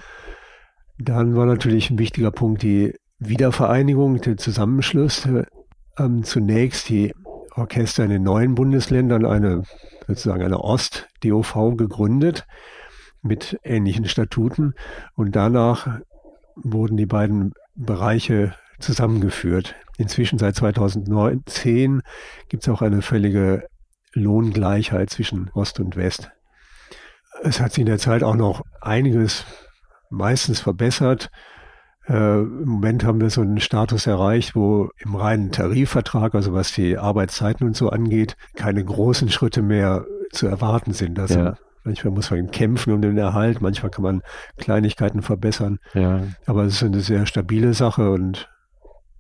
Dann 0.98 1.36
war 1.36 1.46
natürlich 1.46 1.90
ein 1.90 2.00
wichtiger 2.00 2.32
Punkt 2.32 2.64
die 2.64 2.96
Wiedervereinigung, 3.20 4.22
der 4.22 4.38
Zusammenschluss. 4.38 5.28
Ähm, 6.00 6.24
zunächst 6.24 6.88
die 6.88 7.14
Orchester 7.56 8.06
in 8.06 8.12
den 8.12 8.24
neuen 8.24 8.56
Bundesländern, 8.56 9.26
eine 9.26 9.64
sozusagen 10.08 10.44
eine 10.44 10.60
Ost-DOV 10.60 11.76
gegründet 11.76 12.48
mit 13.22 13.60
ähnlichen 13.64 14.06
Statuten 14.06 14.76
und 15.16 15.36
danach 15.36 16.00
wurden 16.64 16.98
die 16.98 17.06
beiden 17.06 17.54
Bereiche 17.76 18.54
zusammengeführt. 18.80 19.76
Inzwischen 19.98 20.38
seit 20.40 20.56
2010 20.56 22.02
gibt 22.50 22.64
es 22.64 22.70
auch 22.70 22.82
eine 22.82 23.02
völlige 23.02 23.68
Lohngleichheit 24.14 25.10
zwischen 25.10 25.50
Ost 25.54 25.80
und 25.80 25.96
West. 25.96 26.32
Es 27.44 27.60
hat 27.60 27.74
sich 27.74 27.82
in 27.82 27.88
der 27.88 28.00
Zeit 28.00 28.24
auch 28.24 28.36
noch 28.36 28.64
einiges 28.82 29.46
meistens 30.10 30.60
verbessert. 30.60 31.30
Äh, 32.08 32.40
Im 32.40 32.66
Moment 32.66 33.04
haben 33.04 33.22
wir 33.22 33.30
so 33.30 33.42
einen 33.42 33.60
Status 33.60 34.08
erreicht, 34.08 34.56
wo 34.56 34.90
im 35.00 35.16
reinen 35.16 35.52
Tarifvertrag, 35.52 36.36
also 36.36 36.54
was 36.54 36.72
die 36.72 36.98
Arbeitszeiten 36.98 37.68
und 37.68 37.76
so 37.76 37.90
angeht, 37.90 38.38
keine 38.56 38.84
großen 38.84 39.30
Schritte 39.30 39.62
mehr 39.62 40.06
zu 40.32 40.48
erwarten 40.48 40.94
sind. 40.94 41.20
Also 41.20 41.40
ja. 41.40 41.58
Manchmal 41.88 42.13
muss 42.13 42.32
man 42.32 42.51
kämpfen 42.51 42.91
um 42.91 43.01
den 43.01 43.17
Erhalt, 43.17 43.62
manchmal 43.62 43.89
kann 43.89 44.03
man 44.03 44.22
Kleinigkeiten 44.58 45.22
verbessern. 45.22 45.79
Ja. 45.94 46.24
Aber 46.46 46.65
es 46.65 46.74
ist 46.74 46.84
eine 46.84 47.00
sehr 47.00 47.25
stabile 47.25 47.74
Sache 47.74 48.12
und 48.12 48.50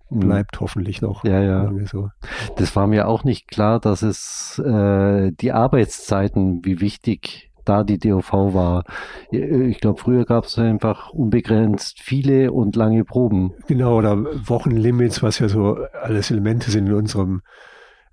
mhm. 0.09 0.19
bleibt 0.19 0.59
hoffentlich 0.59 1.01
noch 1.01 1.23
ja, 1.23 1.41
ja. 1.41 1.63
lange 1.63 1.87
so. 1.87 2.09
Das 2.57 2.75
war 2.75 2.87
mir 2.87 3.07
auch 3.07 3.23
nicht 3.23 3.47
klar, 3.47 3.79
dass 3.79 4.01
es 4.01 4.59
äh, 4.59 5.31
die 5.31 5.53
Arbeitszeiten, 5.53 6.65
wie 6.65 6.81
wichtig 6.81 7.53
da 7.63 7.85
die 7.85 7.99
DOV 7.99 8.33
war. 8.33 8.83
Ich 9.31 9.79
glaube, 9.79 10.01
früher 10.01 10.25
gab 10.25 10.43
es 10.43 10.59
einfach 10.59 11.11
unbegrenzt 11.11 12.01
viele 12.01 12.51
und 12.51 12.75
lange 12.75 13.05
Proben. 13.05 13.53
Genau, 13.67 13.95
oder 13.95 14.17
Wochenlimits, 14.49 15.23
was 15.23 15.39
ja 15.39 15.47
so 15.47 15.77
alles 16.01 16.31
Elemente 16.31 16.69
sind 16.69 16.87
in 16.87 16.93
unserem 16.93 17.43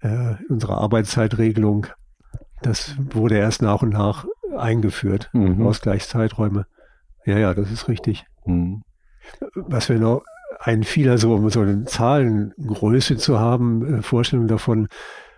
äh, 0.00 0.34
unserer 0.48 0.78
Arbeitszeitregelung. 0.78 1.88
Das 2.62 2.96
wurde 3.10 3.36
erst 3.36 3.62
nach 3.62 3.82
und 3.82 3.90
nach 3.90 4.26
eingeführt, 4.56 5.30
mhm. 5.32 5.66
Ausgleichszeiträume. 5.66 6.66
Ja, 7.24 7.38
ja, 7.38 7.54
das 7.54 7.70
ist 7.70 7.88
richtig. 7.88 8.24
Mhm. 8.44 8.82
Was 9.54 9.88
wir 9.88 9.98
noch 9.98 10.22
einfiel, 10.60 11.10
also 11.10 11.34
um 11.34 11.48
so 11.50 11.60
eine 11.60 11.84
Zahlengröße 11.84 13.16
zu 13.16 13.38
haben, 13.38 13.98
äh, 13.98 14.02
Vorstellung 14.02 14.46
davon, 14.46 14.88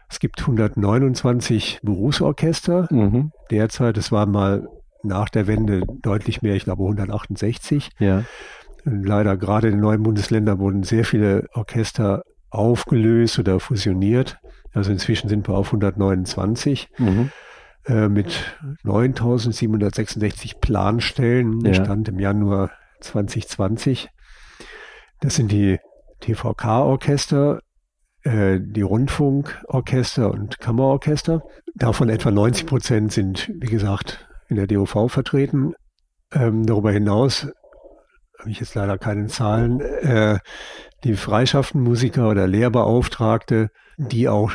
es 0.09 0.21
gibt 0.21 0.41
129 0.41 1.81
Berufsorchester 1.83 2.89
mhm. 2.91 3.33
derzeit. 3.51 3.97
Es 3.97 4.13
waren 4.13 4.31
mal 4.31 4.69
nach 5.03 5.29
der 5.29 5.47
Wende 5.47 5.83
deutlich 6.03 6.43
mehr, 6.43 6.55
ich 6.55 6.65
glaube 6.65 6.83
168. 6.83 7.91
Ja. 7.99 8.25
Leider 8.85 9.37
gerade 9.37 9.69
in 9.69 9.75
den 9.75 9.81
neuen 9.81 10.03
Bundesländern 10.03 10.59
wurden 10.59 10.85
sehr 10.85 11.05
viele 11.05 11.47
Orchester 11.55 12.23
aufgelöst 12.51 13.39
oder 13.39 13.59
fusioniert. 13.59 14.39
Also 14.73 14.93
inzwischen 14.93 15.29
sind 15.29 15.49
wir 15.49 15.55
auf 15.55 15.69
129. 15.69 16.89
Mhm. 16.99 17.31
Äh, 17.87 18.09
mit 18.09 18.59
9.766 18.85 20.59
Planstellen. 20.61 21.61
Der 21.61 21.75
ja. 21.75 21.85
stand 21.85 22.09
im 22.09 22.19
Januar 22.19 22.71
2020. 23.01 24.09
Das 25.21 25.37
sind 25.37 25.53
die 25.53 25.79
TVK-Orchester, 26.21 27.61
äh, 28.23 28.59
die 28.61 28.83
Rundfunkorchester 28.83 30.31
und 30.31 30.59
Kammerorchester. 30.59 31.43
Davon 31.75 32.09
etwa 32.09 32.31
90 32.33 32.67
Prozent 32.67 33.13
sind, 33.13 33.53
wie 33.55 33.69
gesagt, 33.69 34.27
in 34.49 34.57
der 34.57 34.67
DOV 34.67 35.11
vertreten. 35.11 35.75
Ähm, 36.33 36.67
darüber 36.67 36.91
hinaus 36.91 37.47
habe 38.39 38.51
ich 38.51 38.59
jetzt 38.59 38.75
leider 38.75 38.99
keine 38.99 39.29
Zahlen. 39.29 39.81
Äh, 39.81 40.39
die 41.05 41.15
Freischaffenmusiker 41.15 42.29
oder 42.29 42.49
Lehrbeauftragte, 42.49 43.69
die 43.97 44.29
auch 44.29 44.53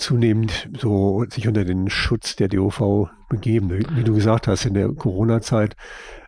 zunehmend 0.00 0.68
so 0.78 1.24
sich 1.30 1.46
unter 1.46 1.64
den 1.64 1.90
Schutz 1.90 2.36
der 2.36 2.48
DOV 2.48 3.10
begeben. 3.28 3.70
Wie 3.70 4.02
du 4.02 4.14
gesagt 4.14 4.48
hast, 4.48 4.64
in 4.64 4.74
der 4.74 4.88
Corona-Zeit 4.88 5.76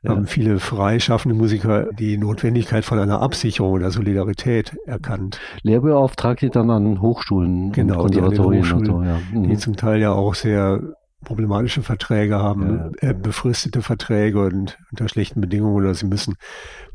ja. 0.03 0.11
haben 0.11 0.27
viele 0.27 0.61
freischaffende 0.61 1.37
Musiker 1.37 1.89
die 1.93 2.17
Notwendigkeit 2.17 2.85
von 2.85 2.99
einer 2.99 3.21
Absicherung 3.21 3.73
oder 3.73 3.91
Solidarität 3.91 4.77
erkannt. 4.87 5.41
Lehrbeauftragte 5.63 6.51
dann 6.51 6.71
an 6.71 7.01
Hochschulen 7.01 7.73
genau, 7.73 8.03
und 8.03 8.15
Konservatorien 8.15 8.65
die, 8.65 8.73
und 8.73 8.87
so, 8.87 9.03
ja. 9.03 9.21
Mhm. 9.33 9.49
die 9.49 9.57
zum 9.57 9.77
Teil 9.77 10.01
ja 10.01 10.13
auch 10.13 10.35
sehr 10.35 10.81
problematische 11.25 11.83
Verträge 11.83 12.39
haben, 12.39 12.93
ja. 13.01 13.11
äh, 13.11 13.15
befristete 13.15 13.83
Verträge 13.83 14.45
und 14.45 14.79
unter 14.91 15.09
schlechten 15.09 15.41
Bedingungen 15.41 15.77
oder 15.77 15.95
sie 15.95 16.07
müssen 16.07 16.35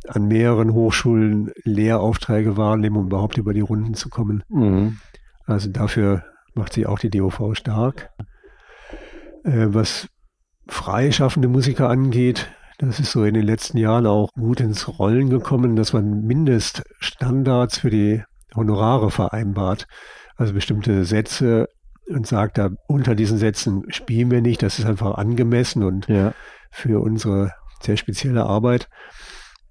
an 0.08 0.28
mehreren 0.28 0.74
Hochschulen 0.74 1.52
Lehraufträge 1.64 2.58
wahrnehmen, 2.58 2.98
um 2.98 3.08
überhaupt 3.08 3.38
über 3.38 3.54
die 3.54 3.62
Runden 3.62 3.94
zu 3.94 4.10
kommen. 4.10 4.44
Mhm. 4.50 4.98
Also 5.46 5.70
dafür 5.70 6.24
macht 6.58 6.74
sich 6.74 6.88
auch 6.88 7.00
die 7.00 7.10
DOV 7.10 7.54
stark. 7.54 8.12
Äh, 9.44 9.68
was 9.70 10.08
freischaffende 10.68 11.48
Musiker 11.48 11.90
angeht, 11.90 12.50
das 12.78 13.00
ist 13.00 13.12
so 13.12 13.24
in 13.24 13.34
den 13.34 13.46
letzten 13.46 13.78
Jahren 13.78 14.06
auch 14.06 14.32
gut 14.34 14.60
ins 14.60 15.00
Rollen 15.00 15.30
gekommen, 15.30 15.76
dass 15.76 15.94
man 15.94 16.22
Mindeststandards 16.24 17.80
für 17.80 17.90
die 17.90 18.24
Honorare 18.56 19.10
vereinbart. 19.10 19.88
Also 20.36 20.54
bestimmte 20.54 21.04
Sätze 21.06 21.68
und 22.08 22.28
sagt, 22.28 22.58
da 22.58 22.70
unter 22.88 23.16
diesen 23.16 23.38
Sätzen 23.38 23.84
spielen 23.90 24.30
wir 24.30 24.42
nicht, 24.42 24.62
das 24.62 24.80
ist 24.80 24.86
einfach 24.86 25.16
angemessen 25.16 25.84
und 25.84 26.08
ja. 26.08 26.34
für 26.72 27.02
unsere 27.02 27.52
sehr 27.82 27.98
spezielle 27.98 28.46
Arbeit 28.46 28.88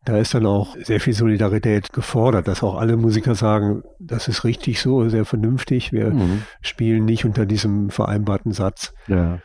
da 0.07 0.19
ist 0.19 0.35
dann 0.35 0.47
auch 0.47 0.77
sehr 0.81 1.01
viel 1.01 1.15
Solidarität 1.15 1.93
gefordert, 1.93 2.47
dass 2.47 2.63
auch 2.63 2.77
alle 2.77 2.97
Musiker 2.97 3.35
sagen, 3.35 3.83
das 3.99 4.29
ist 4.29 4.45
richtig 4.45 4.81
so, 4.81 5.09
sehr 5.09 5.25
vernünftig. 5.25 5.93
Wir 5.93 6.11
mhm. 6.11 6.43
spielen 6.61 7.05
nicht 7.05 7.25
unter 7.25 7.45
diesem 7.45 7.91
vereinbarten 7.91 8.53
Satz. 8.53 8.95
Ja. 9.09 9.41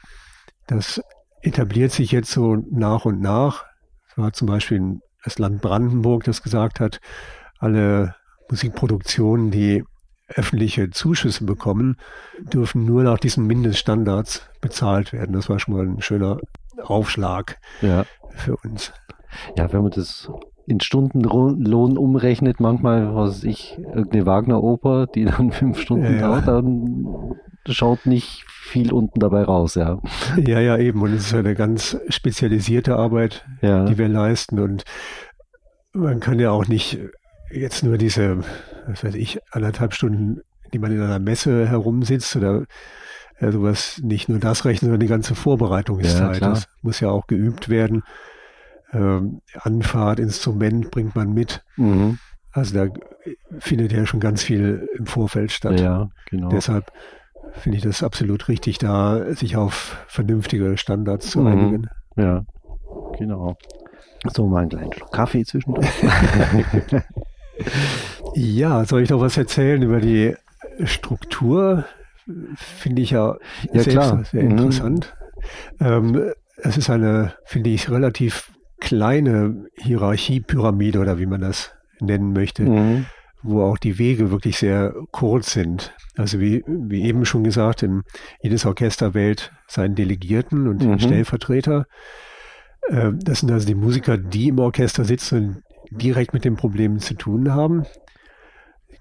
Das 0.67 1.01
etabliert 1.41 1.91
sich 1.91 2.11
jetzt 2.11 2.29
so 2.29 2.57
nach 2.69 3.05
und 3.05 3.19
nach. 3.21 3.65
Es 4.07 4.17
war 4.19 4.33
zum 4.33 4.47
Beispiel 4.47 4.99
das 5.23 5.39
Land 5.39 5.61
Brandenburg, 5.63 6.25
das 6.25 6.43
gesagt 6.43 6.79
hat, 6.79 6.99
alle 7.57 8.13
Musikproduktionen, 8.47 9.49
die 9.49 9.83
öffentliche 10.27 10.91
Zuschüsse 10.91 11.43
bekommen, 11.43 11.97
dürfen 12.39 12.85
nur 12.85 13.01
nach 13.01 13.17
diesen 13.17 13.47
Mindeststandards 13.47 14.47
bezahlt 14.61 15.11
werden. 15.11 15.33
Das 15.33 15.49
war 15.49 15.57
schon 15.57 15.73
mal 15.73 15.87
ein 15.87 16.01
schöner 16.03 16.37
Aufschlag 16.83 17.57
ja. 17.81 18.05
für 18.35 18.55
uns. 18.57 18.93
Ja, 19.57 19.71
wenn 19.73 19.81
man 19.81 19.91
das 19.91 20.29
in 20.67 20.79
Stundenlohn 20.79 21.97
umrechnet, 21.97 22.59
manchmal, 22.59 23.15
was 23.15 23.37
weiß 23.37 23.43
ich, 23.45 23.77
irgendeine 23.77 24.25
Wagner-Oper, 24.25 25.07
die 25.07 25.25
dann 25.25 25.51
fünf 25.51 25.79
Stunden 25.79 26.15
ja, 26.15 26.27
dauert, 26.27 26.47
dann 26.47 27.35
schaut 27.67 28.05
nicht 28.05 28.45
viel 28.47 28.91
unten 28.91 29.19
dabei 29.19 29.43
raus, 29.43 29.75
ja. 29.75 29.99
Ja, 30.37 30.59
ja, 30.59 30.77
eben. 30.77 31.01
Und 31.01 31.13
es 31.13 31.27
ist 31.27 31.33
eine 31.33 31.55
ganz 31.55 31.97
spezialisierte 32.09 32.95
Arbeit, 32.95 33.45
ja. 33.61 33.85
die 33.85 33.97
wir 33.97 34.07
leisten. 34.07 34.59
Und 34.59 34.83
man 35.93 36.19
kann 36.19 36.39
ja 36.39 36.51
auch 36.51 36.67
nicht 36.67 36.99
jetzt 37.51 37.83
nur 37.83 37.97
diese, 37.97 38.39
was 38.87 39.03
weiß 39.03 39.15
ich, 39.15 39.39
anderthalb 39.51 39.93
Stunden, 39.93 40.41
die 40.73 40.79
man 40.79 40.91
in 40.91 41.01
einer 41.01 41.19
Messe 41.19 41.67
herumsitzt 41.67 42.35
oder 42.35 42.65
ja, 43.39 43.51
sowas, 43.51 43.99
nicht 44.03 44.29
nur 44.29 44.39
das 44.39 44.65
rechnen, 44.65 44.89
sondern 44.89 44.99
die 44.99 45.07
ganze 45.07 45.35
Vorbereitungszeit. 45.35 46.41
Ja, 46.41 46.49
das 46.49 46.67
muss 46.81 46.99
ja 46.99 47.09
auch 47.09 47.27
geübt 47.27 47.69
werden 47.69 48.03
ähm, 48.93 49.41
Anfahrt, 49.59 50.19
Instrument 50.19 50.91
bringt 50.91 51.15
man 51.15 51.33
mit. 51.33 51.63
Mhm. 51.77 52.19
Also 52.51 52.75
da 52.75 52.93
findet 53.59 53.93
ja 53.93 54.05
schon 54.05 54.19
ganz 54.19 54.43
viel 54.43 54.87
im 54.97 55.05
Vorfeld 55.05 55.51
statt. 55.51 55.79
Ja, 55.79 56.09
genau. 56.29 56.49
Deshalb 56.49 56.91
finde 57.53 57.77
ich 57.77 57.83
das 57.83 58.03
absolut 58.03 58.47
richtig, 58.47 58.77
da 58.77 59.33
sich 59.33 59.55
auf 59.55 59.97
vernünftige 60.07 60.77
Standards 60.77 61.31
zu 61.31 61.41
mhm. 61.41 61.47
einigen. 61.47 61.89
Ja, 62.17 62.43
genau. 63.17 63.55
So, 64.33 64.47
mal 64.47 64.59
einen 64.59 64.69
kleinen 64.69 64.93
Schluck 64.93 65.11
Kaffee 65.11 65.43
zwischendurch. 65.45 65.89
ja, 68.35 68.85
soll 68.85 69.01
ich 69.01 69.09
noch 69.09 69.21
was 69.21 69.37
erzählen 69.37 69.81
über 69.81 69.99
die 69.99 70.35
Struktur? 70.83 71.85
Finde 72.55 73.01
ich 73.01 73.11
ja, 73.11 73.37
ja 73.73 73.83
klar. 73.83 74.23
sehr 74.25 74.43
mhm. 74.43 74.51
interessant. 74.51 75.15
Ähm, 75.79 76.31
es 76.57 76.77
ist 76.77 76.89
eine, 76.89 77.33
finde 77.45 77.71
ich, 77.71 77.89
relativ 77.89 78.51
kleine 78.91 79.67
Hierarchiepyramide 79.77 80.99
oder 80.99 81.17
wie 81.17 81.25
man 81.25 81.39
das 81.39 81.71
nennen 82.01 82.33
möchte, 82.33 82.63
mhm. 82.63 83.05
wo 83.41 83.63
auch 83.63 83.77
die 83.77 83.97
Wege 83.97 84.31
wirklich 84.31 84.57
sehr 84.57 84.93
kurz 85.11 85.53
sind. 85.53 85.93
Also 86.17 86.41
wie, 86.41 86.61
wie 86.67 87.03
eben 87.03 87.23
schon 87.23 87.45
gesagt, 87.45 87.83
in 87.83 88.01
jedes 88.41 88.65
Orchester 88.65 89.13
wählt 89.13 89.53
seinen 89.65 89.95
Delegierten 89.95 90.67
und 90.67 90.83
mhm. 90.83 90.99
Stellvertreter. 90.99 91.85
Äh, 92.89 93.11
das 93.15 93.39
sind 93.39 93.51
also 93.51 93.65
die 93.65 93.75
Musiker, 93.75 94.17
die 94.17 94.49
im 94.49 94.59
Orchester 94.59 95.05
sitzen 95.05 95.37
und 95.37 95.63
direkt 95.89 96.33
mit 96.33 96.43
den 96.43 96.57
Problemen 96.57 96.99
zu 96.99 97.13
tun 97.13 97.53
haben. 97.53 97.85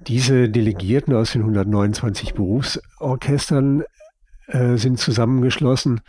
Diese 0.06 0.48
Delegierten 0.48 1.14
aus 1.14 1.32
den 1.32 1.42
129 1.42 2.34
Berufsorchestern 2.34 3.82
äh, 4.46 4.76
sind 4.76 5.00
zusammengeschlossen. 5.00 6.00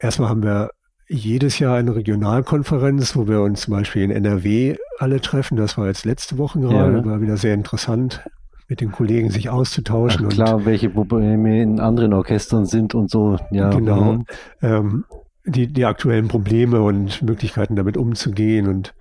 Erstmal 0.00 0.28
haben 0.28 0.42
wir 0.42 0.70
jedes 1.08 1.58
Jahr 1.58 1.76
eine 1.76 1.94
Regionalkonferenz, 1.94 3.16
wo 3.16 3.28
wir 3.28 3.42
uns 3.42 3.62
zum 3.62 3.74
Beispiel 3.74 4.02
in 4.02 4.10
NRW 4.10 4.76
alle 4.98 5.20
treffen. 5.20 5.56
Das 5.56 5.76
war 5.76 5.86
jetzt 5.86 6.04
letzte 6.04 6.38
Woche 6.38 6.60
gerade, 6.60 6.98
ja. 6.98 7.04
war 7.04 7.20
wieder 7.20 7.36
sehr 7.36 7.54
interessant, 7.54 8.22
mit 8.68 8.80
den 8.80 8.92
Kollegen 8.92 9.30
sich 9.30 9.50
auszutauschen. 9.50 10.26
Ach, 10.26 10.32
klar, 10.32 10.64
welche 10.64 10.88
Probleme 10.88 11.62
in 11.62 11.80
anderen 11.80 12.12
Orchestern 12.14 12.64
sind 12.64 12.94
und 12.94 13.10
so. 13.10 13.38
Ja. 13.50 13.70
Genau. 13.70 14.14
Mhm. 14.14 14.24
Ähm, 14.62 15.04
die, 15.46 15.66
die 15.66 15.84
aktuellen 15.84 16.28
Probleme 16.28 16.80
und 16.80 17.20
Möglichkeiten 17.22 17.76
damit 17.76 17.98
umzugehen 17.98 18.66
und 18.66 18.94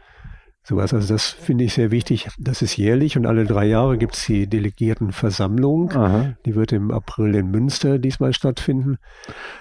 sowas. 0.64 0.94
Also 0.94 1.14
das 1.14 1.28
finde 1.28 1.66
ich 1.66 1.74
sehr 1.74 1.92
wichtig. 1.92 2.30
Das 2.40 2.62
ist 2.62 2.78
jährlich 2.78 3.18
und 3.18 3.26
alle 3.26 3.46
drei 3.46 3.66
Jahre 3.66 3.98
gibt 3.98 4.16
es 4.16 4.26
die 4.26 4.48
Delegiertenversammlung. 4.48 5.92
Aha. 5.92 6.34
Die 6.46 6.56
wird 6.56 6.72
im 6.72 6.92
April 6.92 7.36
in 7.36 7.52
Münster 7.52 8.00
diesmal 8.00 8.34
stattfinden. 8.34 8.98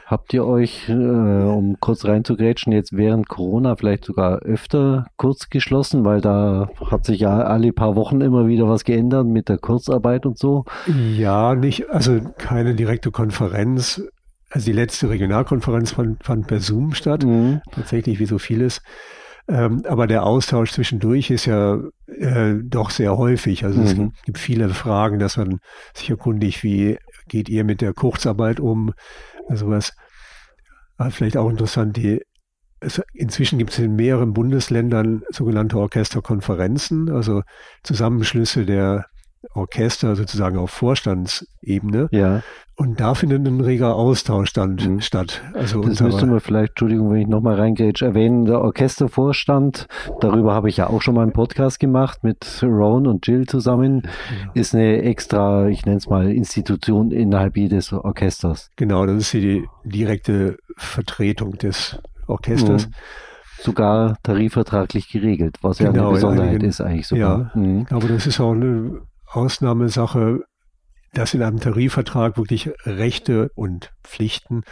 Habt 0.06 0.32
ihr 0.32 0.46
euch, 0.46 0.88
äh, 0.88 0.92
um 0.92 1.76
kurz 1.80 2.04
reinzugrätschen, 2.04 2.72
jetzt 2.72 2.96
während 2.96 3.28
Corona 3.28 3.74
vielleicht 3.76 4.04
sogar 4.04 4.38
öfter 4.40 5.06
kurz 5.16 5.50
geschlossen, 5.50 6.04
weil 6.04 6.20
da 6.20 6.68
hat 6.90 7.04
sich 7.04 7.20
ja 7.20 7.42
alle 7.42 7.72
paar 7.72 7.96
Wochen 7.96 8.20
immer 8.20 8.46
wieder 8.46 8.68
was 8.68 8.84
geändert 8.84 9.26
mit 9.26 9.48
der 9.48 9.58
Kurzarbeit 9.58 10.24
und 10.24 10.38
so? 10.38 10.64
Ja, 11.16 11.54
nicht, 11.54 11.90
also 11.90 12.20
keine 12.38 12.74
direkte 12.74 13.10
Konferenz. 13.10 14.02
Also 14.50 14.66
die 14.66 14.72
letzte 14.72 15.08
Regionalkonferenz 15.08 15.92
fand, 15.92 16.22
fand 16.22 16.46
per 16.46 16.60
Zoom 16.60 16.92
statt, 16.92 17.24
mhm. 17.24 17.62
tatsächlich 17.72 18.20
wie 18.20 18.26
so 18.26 18.38
vieles. 18.38 18.82
Ähm, 19.48 19.82
aber 19.86 20.06
der 20.06 20.24
Austausch 20.24 20.72
zwischendurch 20.72 21.30
ist 21.30 21.46
ja 21.46 21.80
äh, 22.06 22.54
doch 22.62 22.90
sehr 22.90 23.16
häufig. 23.16 23.64
Also 23.64 23.80
mhm. 23.80 23.86
es 23.86 24.22
gibt 24.24 24.38
viele 24.38 24.68
Fragen, 24.70 25.18
dass 25.18 25.36
man 25.36 25.58
sich 25.94 26.10
erkundigt, 26.10 26.62
wie 26.62 26.98
geht 27.28 27.48
ihr 27.48 27.64
mit 27.64 27.80
der 27.80 27.92
Kurzarbeit 27.92 28.60
um, 28.60 28.92
sowas. 29.48 29.92
Aber 30.96 31.10
vielleicht 31.10 31.36
auch 31.36 31.50
interessant, 31.50 31.96
die 31.96 32.22
inzwischen 33.12 33.58
gibt 33.58 33.70
es 33.70 33.78
in 33.78 33.94
mehreren 33.94 34.32
Bundesländern 34.32 35.22
sogenannte 35.30 35.78
Orchesterkonferenzen, 35.78 37.10
also 37.10 37.42
Zusammenschlüsse 37.82 38.66
der 38.66 39.06
Orchester 39.54 40.16
sozusagen 40.16 40.58
auf 40.58 40.70
Vorstandsebene. 40.70 42.08
Ja. 42.10 42.42
Und 42.74 43.00
da 43.00 43.14
findet 43.14 43.46
ein 43.46 43.60
reger 43.60 43.94
Austausch 43.94 44.52
dann 44.52 44.76
mhm. 44.76 45.00
statt. 45.00 45.42
Also 45.52 45.82
das 45.82 46.00
müsste 46.00 46.26
man 46.26 46.40
vielleicht, 46.40 46.70
Entschuldigung, 46.70 47.10
wenn 47.12 47.20
ich 47.20 47.28
nochmal 47.28 47.56
reingrätsch, 47.56 48.02
erwähnen, 48.02 48.46
der 48.46 48.60
Orchestervorstand, 48.60 49.86
darüber 50.20 50.54
habe 50.54 50.68
ich 50.68 50.78
ja 50.78 50.88
auch 50.88 51.02
schon 51.02 51.14
mal 51.14 51.22
einen 51.22 51.32
Podcast 51.32 51.78
gemacht 51.78 52.24
mit 52.24 52.60
Ron 52.62 53.06
und 53.06 53.26
Jill 53.26 53.46
zusammen, 53.46 54.02
ja. 54.04 54.50
ist 54.54 54.74
eine 54.74 55.02
extra, 55.02 55.68
ich 55.68 55.84
nenne 55.84 55.98
es 55.98 56.08
mal, 56.08 56.30
Institution 56.30 57.12
innerhalb 57.12 57.56
jedes 57.56 57.92
Orchesters. 57.92 58.70
Genau, 58.76 59.04
das 59.06 59.16
ist 59.16 59.34
die 59.34 59.68
direkte 59.84 60.56
Vertretung 60.76 61.58
des 61.58 61.98
Orchesters. 62.26 62.88
Mhm 62.88 62.94
sogar 63.62 64.16
tarifvertraglich 64.24 65.08
geregelt, 65.08 65.58
was 65.62 65.78
genau, 65.78 65.86
ja 65.86 65.92
eine 65.92 65.98
genau, 65.98 66.12
Besonderheit 66.12 66.50
einigen, 66.50 66.68
ist 66.68 66.80
eigentlich 66.80 67.06
sogar. 67.06 67.52
Ja, 67.54 67.60
mhm. 67.60 67.86
aber 67.90 68.08
das 68.08 68.26
ist 68.26 68.40
auch 68.40 68.52
eine 68.52 69.02
Ausnahmesache, 69.32 70.44
dass 71.14 71.34
in 71.34 71.42
einem 71.42 71.60
Tarifvertrag 71.60 72.36
wirklich 72.36 72.70
Rechte 72.84 73.50
und 73.54 73.92
Pflichten 74.02 74.62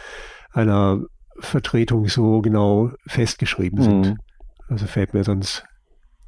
einer 0.51 1.01
Vertretung 1.39 2.07
so 2.07 2.41
genau 2.41 2.91
festgeschrieben 3.07 3.81
sind. 3.81 4.05
Mhm. 4.07 4.17
Also 4.69 4.85
fällt 4.85 5.13
mir 5.13 5.23
sonst 5.23 5.65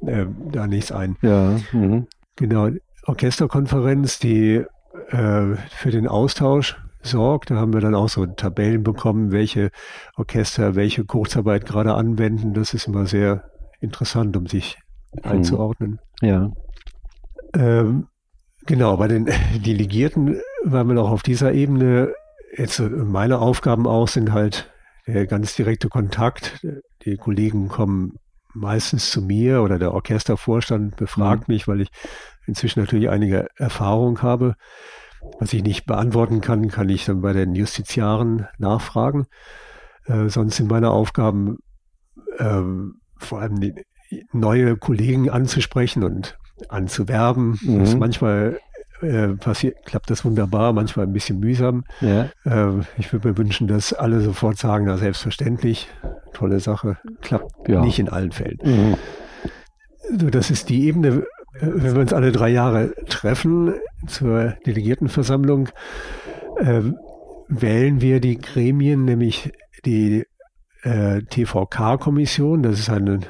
äh, 0.00 0.26
da 0.50 0.66
nichts 0.66 0.92
ein. 0.92 1.16
Ja. 1.22 1.58
Mhm. 1.72 2.06
Genau. 2.36 2.68
Orchesterkonferenz, 3.06 4.18
die 4.18 4.64
äh, 5.08 5.56
für 5.70 5.90
den 5.90 6.08
Austausch 6.08 6.76
sorgt. 7.02 7.50
Da 7.50 7.56
haben 7.56 7.72
wir 7.72 7.80
dann 7.80 7.94
auch 7.94 8.08
so 8.08 8.26
Tabellen 8.26 8.82
bekommen, 8.82 9.30
welche 9.30 9.70
Orchester 10.16 10.74
welche 10.74 11.04
Kurzarbeit 11.04 11.66
gerade 11.66 11.94
anwenden. 11.94 12.54
Das 12.54 12.74
ist 12.74 12.86
immer 12.86 13.06
sehr 13.06 13.44
interessant, 13.80 14.36
um 14.36 14.46
sich 14.46 14.78
mhm. 15.12 15.30
einzuordnen. 15.30 16.00
Ja. 16.20 16.50
Ähm, 17.54 18.08
Genau, 18.66 18.96
bei 18.96 19.08
den 19.08 19.26
Delegierten 19.64 20.40
waren 20.64 20.88
wir 20.88 20.94
noch 20.94 21.10
auf 21.10 21.22
dieser 21.22 21.52
Ebene. 21.52 22.14
Jetzt 22.56 22.78
äh, 22.78 22.88
meine 22.88 23.38
Aufgaben 23.38 23.86
auch 23.86 24.08
sind 24.08 24.32
halt 24.32 24.72
der 25.06 25.26
ganz 25.26 25.54
direkte 25.54 25.88
Kontakt. 25.88 26.66
Die 27.04 27.16
Kollegen 27.16 27.68
kommen 27.68 28.18
meistens 28.54 29.10
zu 29.10 29.20
mir 29.20 29.62
oder 29.62 29.78
der 29.78 29.92
Orchestervorstand 29.92 30.96
befragt 30.96 31.48
mhm. 31.48 31.54
mich, 31.54 31.68
weil 31.68 31.82
ich 31.82 31.88
inzwischen 32.46 32.80
natürlich 32.80 33.10
einige 33.10 33.48
Erfahrung 33.56 34.22
habe. 34.22 34.54
Was 35.38 35.52
ich 35.52 35.62
nicht 35.62 35.86
beantworten 35.86 36.40
kann, 36.40 36.68
kann 36.68 36.88
ich 36.88 37.04
dann 37.04 37.20
bei 37.20 37.32
den 37.32 37.54
Justiziaren 37.54 38.46
nachfragen. 38.58 39.26
Äh, 40.06 40.28
sonst 40.28 40.56
sind 40.56 40.70
meine 40.70 40.90
Aufgaben 40.90 41.58
äh, 42.38 42.62
vor 43.18 43.40
allem 43.40 43.60
die 43.60 43.74
neue 44.32 44.76
Kollegen 44.76 45.28
anzusprechen 45.30 46.02
und 46.02 46.38
anzuwerben. 46.68 47.58
Mhm. 47.62 47.80
Das 47.80 47.96
manchmal 47.96 48.58
äh, 49.00 49.28
passiert, 49.28 49.84
klappt 49.84 50.10
das 50.10 50.24
wunderbar, 50.24 50.72
manchmal 50.72 51.06
ein 51.06 51.12
bisschen 51.12 51.40
mühsam. 51.40 51.84
Ja. 52.00 52.28
Äh, 52.44 52.80
ich 52.96 53.12
würde 53.12 53.28
mir 53.28 53.38
wünschen, 53.38 53.66
dass 53.66 53.92
alle 53.92 54.20
sofort 54.20 54.58
sagen, 54.58 54.86
na 54.86 54.96
selbstverständlich, 54.96 55.88
tolle 56.32 56.60
Sache, 56.60 56.98
klappt 57.20 57.68
ja. 57.68 57.80
nicht 57.80 57.98
in 57.98 58.08
allen 58.08 58.32
Fällen. 58.32 58.58
Mhm. 58.62 58.96
So, 60.18 60.30
das 60.30 60.50
ist 60.50 60.68
die 60.68 60.86
Ebene, 60.86 61.24
äh, 61.54 61.60
wenn 61.60 61.94
wir 61.94 62.00
uns 62.00 62.12
alle 62.12 62.32
drei 62.32 62.48
Jahre 62.48 62.94
treffen 63.08 63.74
zur 64.06 64.54
Delegiertenversammlung, 64.66 65.68
äh, 66.58 66.82
wählen 67.48 68.00
wir 68.00 68.20
die 68.20 68.38
Gremien, 68.38 69.04
nämlich 69.04 69.52
die 69.84 70.24
äh, 70.82 71.22
TVK-Kommission, 71.22 72.62
das 72.62 72.78
ist 72.78 72.90
eine 72.90 73.20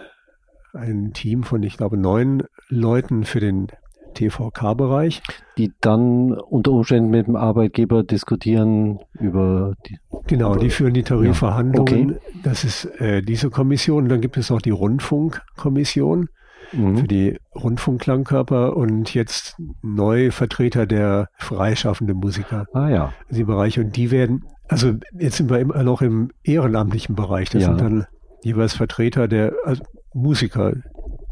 ein 0.74 1.12
Team 1.12 1.42
von, 1.44 1.62
ich 1.62 1.76
glaube, 1.76 1.96
neun 1.96 2.42
Leuten 2.68 3.24
für 3.24 3.40
den 3.40 3.68
TVK-Bereich. 4.14 5.22
Die 5.58 5.72
dann 5.80 6.32
unter 6.32 6.72
Umständen 6.72 7.10
mit 7.10 7.26
dem 7.26 7.36
Arbeitgeber 7.36 8.02
diskutieren 8.02 9.00
über 9.18 9.74
die. 9.86 9.98
Genau, 10.26 10.56
die 10.56 10.70
führen 10.70 10.94
die 10.94 11.02
Tarifverhandlungen. 11.02 12.10
Ja. 12.10 12.16
Okay. 12.16 12.40
Das 12.42 12.64
ist 12.64 12.84
äh, 13.00 13.22
diese 13.22 13.50
Kommission. 13.50 14.08
Dann 14.08 14.20
gibt 14.20 14.36
es 14.36 14.50
noch 14.50 14.62
die 14.62 14.70
Rundfunkkommission 14.70 16.28
mhm. 16.72 16.98
für 16.98 17.08
die 17.08 17.38
Rundfunkklangkörper 17.54 18.76
und 18.76 19.12
jetzt 19.14 19.56
neu 19.82 20.30
Vertreter 20.30 20.86
der 20.86 21.28
freischaffenden 21.36 22.16
Musiker. 22.16 22.66
Ah 22.72 22.88
ja. 22.88 23.12
Die 23.30 23.44
Bereiche. 23.44 23.82
Und 23.82 23.96
die 23.96 24.10
werden, 24.10 24.44
also 24.68 24.94
jetzt 25.18 25.36
sind 25.36 25.50
wir 25.50 25.58
immer 25.58 25.82
noch 25.82 26.02
im 26.02 26.30
ehrenamtlichen 26.42 27.14
Bereich. 27.14 27.50
Das 27.50 27.62
ja. 27.62 27.68
sind 27.68 27.80
dann 27.80 28.06
jeweils 28.42 28.74
Vertreter 28.74 29.28
der 29.28 29.52
also 29.64 29.82
Musiker. 30.14 30.74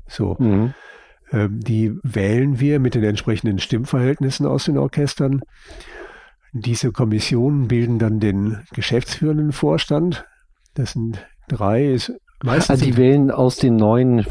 So. 0.06 0.36
Mhm. 0.38 0.74
Ähm, 1.32 1.60
die 1.60 1.94
wählen 2.02 2.60
wir 2.60 2.78
mit 2.78 2.94
den 2.94 3.04
entsprechenden 3.04 3.58
Stimmverhältnissen 3.58 4.46
aus 4.46 4.64
den 4.64 4.78
Orchestern. 4.78 5.42
Diese 6.52 6.92
Kommissionen 6.92 7.68
bilden 7.68 7.98
dann 7.98 8.20
den 8.20 8.58
geschäftsführenden 8.74 9.52
Vorstand. 9.52 10.26
Das 10.74 10.92
sind 10.92 11.26
drei. 11.48 11.92
Ist 11.92 12.12
meistens 12.42 12.70
also 12.70 12.84
die 12.84 12.96
wählen 12.96 13.30
aus 13.30 13.56
den 13.56 13.76
neuen 13.76 14.26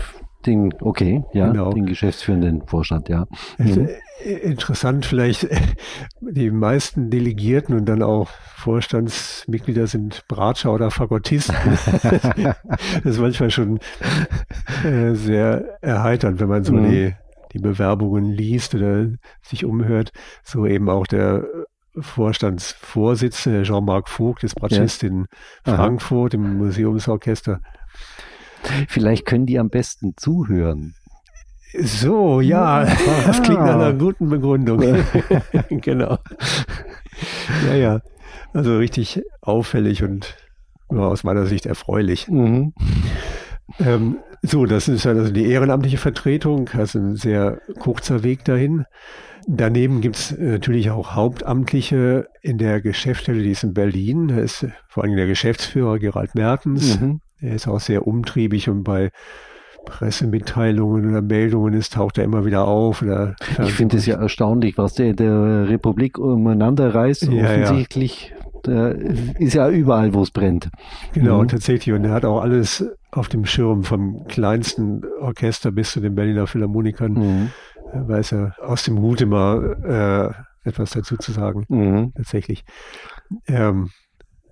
den, 0.46 0.74
okay, 0.82 1.24
ja, 1.34 1.52
genau. 1.52 1.72
den 1.72 1.86
geschäftsführenden 1.86 2.66
Vorstand, 2.68 3.10
ja. 3.10 3.26
Mhm. 3.58 3.90
Interessant 4.24 5.06
vielleicht, 5.06 5.48
die 6.22 6.52
meisten 6.52 7.10
Delegierten 7.10 7.76
und 7.76 7.86
dann 7.86 8.04
auch 8.04 8.30
Vorstandsmitglieder 8.58 9.88
sind 9.88 10.28
Bratscher 10.28 10.74
oder 10.74 10.92
Fagottisten. 10.92 11.56
das 12.04 13.04
ist 13.04 13.20
manchmal 13.20 13.50
schon 13.50 13.80
äh, 14.84 15.14
sehr 15.14 15.78
erheiternd, 15.82 16.40
wenn 16.40 16.50
man 16.50 16.64
so 16.64 16.74
mhm. 16.74 16.92
die, 16.92 17.16
die 17.54 17.60
Bewerbungen 17.60 18.32
liest 18.32 18.76
oder 18.76 19.08
sich 19.42 19.66
umhört. 19.66 20.12
So 20.44 20.66
eben 20.66 20.90
auch 20.90 21.08
der 21.08 21.46
Vorstandsvorsitzende 22.00 23.64
Jean-Marc 23.64 24.08
Vogt 24.08 24.44
ist 24.44 24.56
Bratschist 24.56 25.04
ja. 25.04 25.10
in 25.10 25.26
Frankfurt 25.64 26.36
Aha. 26.36 26.42
im 26.42 26.58
Museumsorchester. 26.58 27.60
Vielleicht 28.88 29.26
können 29.26 29.46
die 29.46 29.60
am 29.60 29.70
besten 29.70 30.14
zuhören. 30.18 30.96
So, 31.80 32.42
ja, 32.42 32.84
das 33.26 33.42
klingt 33.44 33.62
nach 33.62 33.76
einer 33.76 33.94
guten 33.94 34.30
Begründung. 34.30 34.80
genau. 35.70 36.18
Ja, 37.68 37.76
ja. 37.76 38.00
Also 38.54 38.78
richtig 38.78 39.22
auffällig 39.42 40.04
und 40.04 40.36
aus 40.90 41.24
meiner 41.24 41.46
Sicht 41.46 41.66
erfreulich. 41.66 42.28
Mhm. 42.28 42.74
Ähm, 43.80 44.18
so, 44.42 44.66
das 44.66 44.90
ist 44.90 45.06
also 45.06 45.32
die 45.32 45.46
ehrenamtliche 45.46 45.98
Vertretung, 45.98 46.70
also 46.74 47.00
ein 47.00 47.16
sehr 47.16 47.62
kurzer 47.80 48.24
Weg 48.24 48.44
dahin. 48.44 48.86
Daneben 49.48 50.02
gibt's 50.02 50.36
natürlich 50.38 50.92
auch 50.92 51.16
Hauptamtliche 51.16 52.28
in 52.42 52.58
der 52.58 52.82
Geschäftsstelle, 52.82 53.42
die 53.42 53.52
ist 53.52 53.64
in 53.64 53.74
Berlin. 53.74 54.28
Da 54.28 54.38
ist 54.38 54.68
vor 54.88 55.04
allem 55.04 55.16
der 55.16 55.28
Geschäftsführer 55.28 56.00
Gerald 56.00 56.36
Mertens. 56.36 57.00
Mhm. 57.00 57.22
Er 57.42 57.56
ist 57.56 57.68
auch 57.68 57.80
sehr 57.80 58.08
umtriebig 58.08 58.70
und 58.70 58.84
bei 58.84 59.12
Pressemitteilungen 59.86 61.10
oder 61.10 61.22
Meldungen 61.22 61.74
ist, 61.74 61.94
taucht 61.94 62.18
er 62.18 62.24
immer 62.24 62.46
wieder 62.46 62.68
auf. 62.68 63.02
Oder 63.02 63.36
ich 63.64 63.74
finde 63.74 63.98
es 63.98 64.06
ja 64.06 64.18
erstaunlich, 64.18 64.78
was 64.78 64.94
der 64.94 65.08
in 65.08 65.16
der 65.16 65.70
Republik 65.70 66.18
umeinander 66.18 66.94
reißt. 66.94 67.24
Ja, 67.32 67.44
Offensichtlich 67.44 68.34
ja. 68.66 68.90
ist 68.90 69.54
ja 69.54 69.70
überall, 69.70 70.14
wo 70.14 70.22
es 70.22 70.32
brennt. 70.32 70.70
Genau, 71.14 71.42
mhm. 71.42 71.48
tatsächlich. 71.48 71.94
Und 71.96 72.06
er 72.06 72.12
hat 72.12 72.26
auch 72.26 72.42
alles 72.42 72.86
auf 73.12 73.28
dem 73.28 73.46
Schirm, 73.46 73.84
vom 73.84 74.26
kleinsten 74.28 75.04
Orchester 75.20 75.72
bis 75.72 75.92
zu 75.92 76.00
den 76.00 76.16
Berliner 76.16 76.48
Philharmonikern. 76.48 77.14
Mhm. 77.14 77.50
Weiß 77.94 78.32
er 78.34 78.56
aus 78.62 78.84
dem 78.84 79.00
Hut 79.00 79.20
immer 79.20 80.34
äh, 80.64 80.70
etwas 80.70 80.92
dazu 80.92 81.18
zu 81.18 81.32
sagen. 81.32 81.66
Mhm. 81.68 82.14
Tatsächlich. 82.16 82.64
Ähm, 83.48 83.90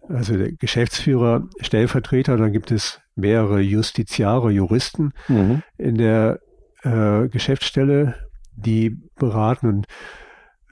also 0.09 0.37
der 0.37 0.51
Geschäftsführer, 0.51 1.47
Stellvertreter, 1.61 2.37
dann 2.37 2.51
gibt 2.51 2.71
es 2.71 2.99
mehrere 3.15 3.61
Justiziare, 3.61 4.51
Juristen 4.51 5.13
mhm. 5.27 5.61
in 5.77 5.95
der 5.95 6.39
äh, 6.83 7.27
Geschäftsstelle, 7.29 8.15
die 8.55 8.97
beraten. 9.17 9.67
Und 9.67 9.87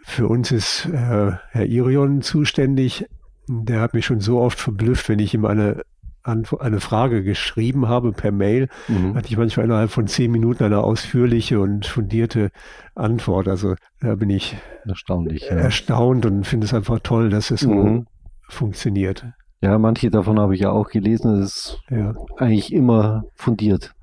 für 0.04 0.28
uns 0.28 0.52
ist 0.52 0.86
äh, 0.86 1.32
Herr 1.50 1.66
Irion 1.66 2.22
zuständig. 2.22 3.06
Der 3.48 3.80
hat 3.80 3.94
mich 3.94 4.06
schon 4.06 4.20
so 4.20 4.40
oft 4.42 4.60
verblüfft, 4.60 5.08
wenn 5.10 5.20
ich 5.20 5.34
ihm 5.34 5.46
eine 5.46 5.84
eine 6.28 6.82
Frage 6.82 7.24
geschrieben 7.24 7.88
habe 7.88 8.12
per 8.12 8.34
Mail, 8.34 8.68
mhm. 8.90 9.16
hatte 9.16 9.30
ich 9.30 9.38
manchmal 9.38 9.66
innerhalb 9.66 9.92
von 9.92 10.08
zehn 10.08 10.30
Minuten 10.30 10.64
eine 10.66 10.80
ausführliche 10.80 11.62
und 11.62 11.86
fundierte 11.86 12.50
Antwort. 12.96 13.48
Also 13.48 13.76
da 14.02 14.16
bin 14.16 14.30
ich 14.30 14.58
erstaunlich 14.86 15.44
ja. 15.44 15.56
erstaunt 15.56 16.26
und 16.26 16.46
finde 16.46 16.66
es 16.66 16.74
einfach 16.74 17.00
toll, 17.00 17.30
dass 17.30 17.50
es 17.50 17.62
so 17.62 17.72
mhm. 17.72 18.08
Funktioniert. 18.50 19.26
Ja, 19.62 19.78
manche 19.80 20.12
davon 20.12 20.40
habe 20.40 20.56
ich 20.56 20.62
ja 20.62 20.72
auch 20.72 20.90
gelesen. 20.90 21.42
Es 21.42 21.50
ist 21.50 21.80
ja. 21.90 22.14
eigentlich 22.38 22.72
immer 22.72 23.24
fundiert. 23.36 23.94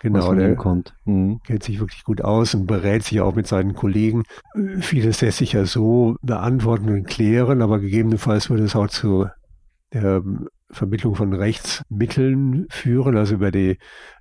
Genau, 0.00 0.34
der 0.34 0.54
kommt. 0.54 0.94
Mhm. 1.06 1.40
kennt 1.46 1.62
sich 1.62 1.80
wirklich 1.80 2.04
gut 2.04 2.20
aus 2.20 2.54
und 2.54 2.66
berät 2.66 3.04
sich 3.04 3.22
auch 3.22 3.34
mit 3.34 3.46
seinen 3.46 3.74
Kollegen. 3.74 4.24
Vieles 4.80 5.22
lässt 5.22 5.38
sich 5.38 5.52
ja 5.52 5.64
so 5.64 6.16
beantworten 6.20 6.90
und 6.90 7.06
klären, 7.06 7.62
aber 7.62 7.78
gegebenenfalls 7.78 8.50
würde 8.50 8.64
es 8.64 8.76
auch 8.76 8.88
zu 8.88 9.28
der 9.94 10.22
Vermittlung 10.70 11.14
von 11.14 11.32
Rechtsmitteln 11.32 12.66
führen, 12.68 13.16
also 13.16 13.36
über 13.36 13.50
die 13.50 13.78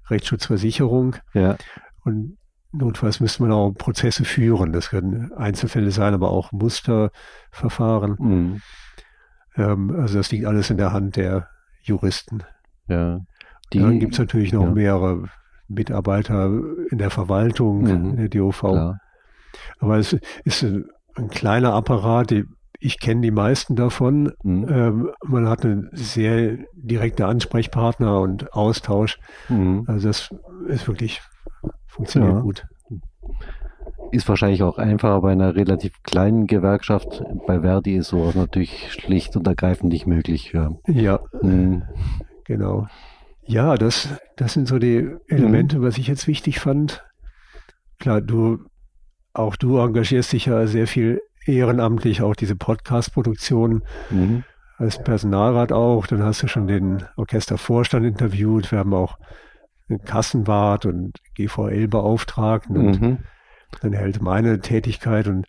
Rechtsschutzversicherung. 0.09 1.17
Ja. 1.33 1.57
Und 2.05 2.37
notfalls 2.71 3.19
müsste 3.19 3.43
man 3.43 3.51
auch 3.51 3.71
Prozesse 3.71 4.23
führen. 4.23 4.71
Das 4.71 4.89
können 4.89 5.33
Einzelfälle 5.33 5.91
sein, 5.91 6.13
aber 6.13 6.31
auch 6.31 6.53
Musterverfahren. 6.53 8.15
Mhm. 8.19 8.61
Ähm, 9.55 9.95
also 9.99 10.17
das 10.17 10.31
liegt 10.31 10.45
alles 10.45 10.69
in 10.69 10.77
der 10.77 10.93
Hand 10.93 11.15
der 11.15 11.47
Juristen. 11.81 12.43
Ja. 12.87 13.21
Die, 13.71 13.79
Dann 13.79 13.99
gibt 13.99 14.13
es 14.13 14.19
natürlich 14.19 14.53
noch 14.53 14.65
ja. 14.65 14.71
mehrere 14.71 15.29
Mitarbeiter 15.67 16.51
in 16.89 16.97
der 16.97 17.09
Verwaltung, 17.09 17.81
mhm. 17.81 17.87
in 17.87 18.17
der 18.17 18.29
DOV. 18.29 18.59
Klar. 18.59 18.99
Aber 19.79 19.97
es 19.97 20.17
ist 20.43 20.63
ein, 20.63 20.85
ein 21.15 21.29
kleiner 21.29 21.73
Apparat, 21.73 22.31
die, 22.31 22.45
ich 22.79 22.99
kenne 22.99 23.21
die 23.21 23.31
meisten 23.31 23.75
davon. 23.75 24.33
Mhm. 24.43 24.67
Ähm, 24.69 25.09
man 25.23 25.47
hat 25.47 25.65
einen 25.65 25.89
sehr 25.93 26.57
direkten 26.73 27.23
Ansprechpartner 27.23 28.19
und 28.19 28.53
Austausch. 28.53 29.19
Mhm. 29.49 29.85
Also 29.87 30.07
das 30.07 30.29
ist 30.67 30.87
wirklich, 30.87 31.21
funktioniert 31.87 32.33
ja. 32.33 32.39
gut. 32.41 32.65
Ist 34.13 34.29
wahrscheinlich 34.29 34.61
auch 34.61 34.77
einfacher 34.77 35.21
bei 35.21 35.31
einer 35.31 35.55
relativ 35.55 36.03
kleinen 36.03 36.45
Gewerkschaft. 36.45 37.23
Bei 37.47 37.61
Verdi 37.61 37.95
ist 37.95 38.09
sowas 38.09 38.35
natürlich 38.35 38.91
schlicht 38.91 39.35
und 39.35 39.47
ergreifend 39.47 39.91
nicht 39.91 40.05
möglich. 40.05 40.51
Ja, 40.53 40.69
ja 40.85 41.19
mhm. 41.41 41.81
genau. 42.43 42.85
Ja, 43.41 43.73
das, 43.73 44.09
das 44.35 44.53
sind 44.53 44.67
so 44.67 44.77
die 44.77 45.09
Elemente, 45.27 45.79
mhm. 45.79 45.81
was 45.81 45.97
ich 45.97 46.05
jetzt 46.05 46.27
wichtig 46.27 46.59
fand. 46.59 47.03
Klar, 47.97 48.21
du, 48.21 48.59
auch 49.33 49.55
du 49.55 49.79
engagierst 49.79 50.31
dich 50.31 50.45
ja 50.45 50.67
sehr 50.67 50.85
viel 50.85 51.19
ehrenamtlich, 51.47 52.21
auch 52.21 52.35
diese 52.35 52.55
Podcast-Produktion. 52.55 53.81
Mhm. 54.11 54.43
Als 54.77 55.01
Personalrat 55.01 55.71
auch, 55.71 56.05
dann 56.05 56.21
hast 56.21 56.43
du 56.43 56.47
schon 56.47 56.67
den 56.67 57.03
Orchestervorstand 57.17 58.05
interviewt. 58.05 58.71
Wir 58.71 58.77
haben 58.77 58.93
auch 58.93 59.17
einen 59.89 60.03
Kassenwart 60.03 60.85
und 60.85 61.17
GVL-Beauftragten 61.33 62.77
und 62.77 63.01
mhm 63.01 63.17
dann 63.81 63.93
hält 63.93 64.21
meine 64.21 64.59
Tätigkeit 64.59 65.27
und 65.27 65.45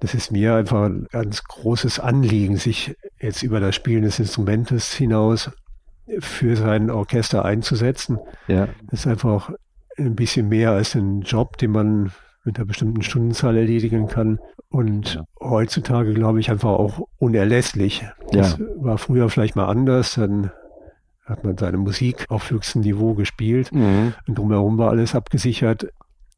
das 0.00 0.14
ist 0.14 0.32
mir 0.32 0.56
einfach 0.56 0.86
ein 0.86 1.06
ganz 1.12 1.44
großes 1.44 2.00
Anliegen, 2.00 2.56
sich 2.56 2.96
jetzt 3.20 3.44
über 3.44 3.60
das 3.60 3.76
Spielen 3.76 4.02
des 4.02 4.18
Instrumentes 4.18 4.92
hinaus 4.92 5.52
für 6.18 6.56
sein 6.56 6.90
Orchester 6.90 7.44
einzusetzen. 7.44 8.18
Ja. 8.48 8.68
Das 8.90 9.00
ist 9.00 9.06
einfach 9.06 9.52
ein 9.96 10.16
bisschen 10.16 10.48
mehr 10.48 10.72
als 10.72 10.96
ein 10.96 11.20
Job, 11.20 11.56
den 11.58 11.70
man 11.70 12.12
mit 12.44 12.56
einer 12.56 12.66
bestimmten 12.66 13.02
Stundenzahl 13.02 13.56
erledigen 13.56 14.08
kann. 14.08 14.40
Und 14.68 15.14
ja. 15.14 15.24
heutzutage 15.40 16.14
glaube 16.14 16.40
ich 16.40 16.50
einfach 16.50 16.70
auch 16.70 17.06
unerlässlich. 17.18 18.04
Das 18.32 18.58
ja. 18.58 18.66
war 18.78 18.98
früher 18.98 19.28
vielleicht 19.28 19.54
mal 19.54 19.66
anders. 19.66 20.14
Dann 20.14 20.50
hat 21.24 21.44
man 21.44 21.56
seine 21.56 21.76
Musik 21.76 22.26
auf 22.28 22.50
höchstem 22.50 22.82
Niveau 22.82 23.14
gespielt 23.14 23.70
mhm. 23.72 24.14
und 24.26 24.36
drumherum 24.36 24.78
war 24.78 24.90
alles 24.90 25.14
abgesichert 25.14 25.86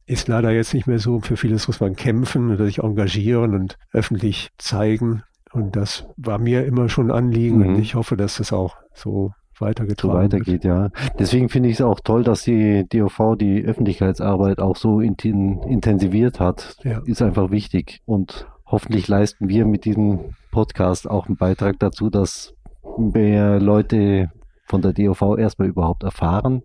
ist 0.07 0.29
leider 0.29 0.51
jetzt 0.51 0.75
nicht 0.75 0.87
mehr 0.87 0.99
so. 0.99 1.21
Für 1.21 1.37
vieles 1.37 1.67
muss 1.67 1.81
man 1.81 1.97
kämpfen 1.97 2.53
oder 2.53 2.65
sich 2.67 2.79
engagieren 2.79 3.55
und 3.55 3.79
öffentlich 3.93 4.51
zeigen. 4.59 5.23
Und 5.53 5.77
das 5.77 6.07
war 6.17 6.39
mir 6.39 6.65
immer 6.67 6.89
schon 6.89 7.11
ein 7.11 7.17
Anliegen 7.17 7.59
mhm. 7.59 7.69
und 7.69 7.79
ich 7.79 7.95
hoffe, 7.95 8.17
dass 8.17 8.39
das 8.39 8.53
auch 8.53 8.77
so 8.93 9.33
weitergetragen 9.61 10.13
so 10.13 10.19
weitergeht, 10.19 10.65
wird. 10.65 10.65
ja. 10.65 10.91
Deswegen 11.19 11.49
finde 11.49 11.69
ich 11.69 11.77
es 11.77 11.81
auch 11.81 12.01
toll, 12.01 12.25
dass 12.25 12.43
die 12.43 12.85
DOV 12.89 13.37
die 13.39 13.65
Öffentlichkeitsarbeit 13.65 14.59
auch 14.59 14.77
so 14.77 15.01
intensiviert 15.01 16.41
hat. 16.41 16.77
Ja. 16.83 17.03
Ist 17.07 17.23
einfach 17.23 17.53
wichtig. 17.53 18.01
Und 18.05 18.49
hoffentlich 18.67 19.07
leisten 19.07 19.49
wir 19.49 19.65
mit 19.65 19.85
diesem 19.85 20.35
Podcast 20.51 21.09
auch 21.09 21.27
einen 21.27 21.37
Beitrag 21.37 21.79
dazu, 21.79 22.11
dass 22.11 22.55
mehr 22.99 23.61
Leute 23.61 24.31
von 24.67 24.83
der 24.83 24.93
DOV 24.93 25.39
erstmal 25.39 25.69
überhaupt 25.69 26.03
erfahren. 26.03 26.63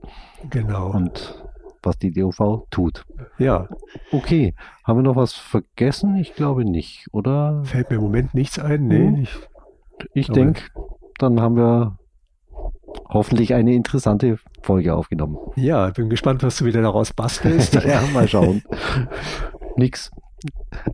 Genau. 0.50 0.92
Und 0.92 1.44
was 1.84 1.98
die 1.98 2.12
DOV 2.12 2.64
tut. 2.70 3.06
Ja. 3.38 3.68
Okay. 4.12 4.54
Haben 4.84 5.00
wir 5.00 5.04
noch 5.04 5.16
was 5.16 5.34
vergessen? 5.34 6.16
Ich 6.18 6.36
glaube 6.36 6.66
nicht, 6.66 7.08
oder? 7.12 7.62
Fällt 7.66 7.90
mir 7.90 7.98
im 7.98 8.04
Moment 8.04 8.34
nichts 8.34 8.60
ein. 8.60 8.88
Nee. 8.88 9.08
Hm. 9.08 9.16
Ich, 9.22 9.40
ich 10.14 10.28
denke, 10.28 10.64
dann 11.18 11.42
haben 11.42 11.56
wir 11.56 11.98
hoffentlich 13.10 13.54
eine 13.54 13.74
interessante 13.74 14.38
Folge 14.62 14.94
aufgenommen. 14.96 15.38
Ja, 15.56 15.90
bin 15.90 16.10
gespannt, 16.10 16.44
was 16.44 16.58
du 16.58 16.66
wieder 16.66 16.82
daraus 16.82 17.14
bastelst. 17.14 17.74
ja, 17.86 18.02
mal 18.14 18.28
schauen. 18.28 18.64
Nix. 19.76 20.12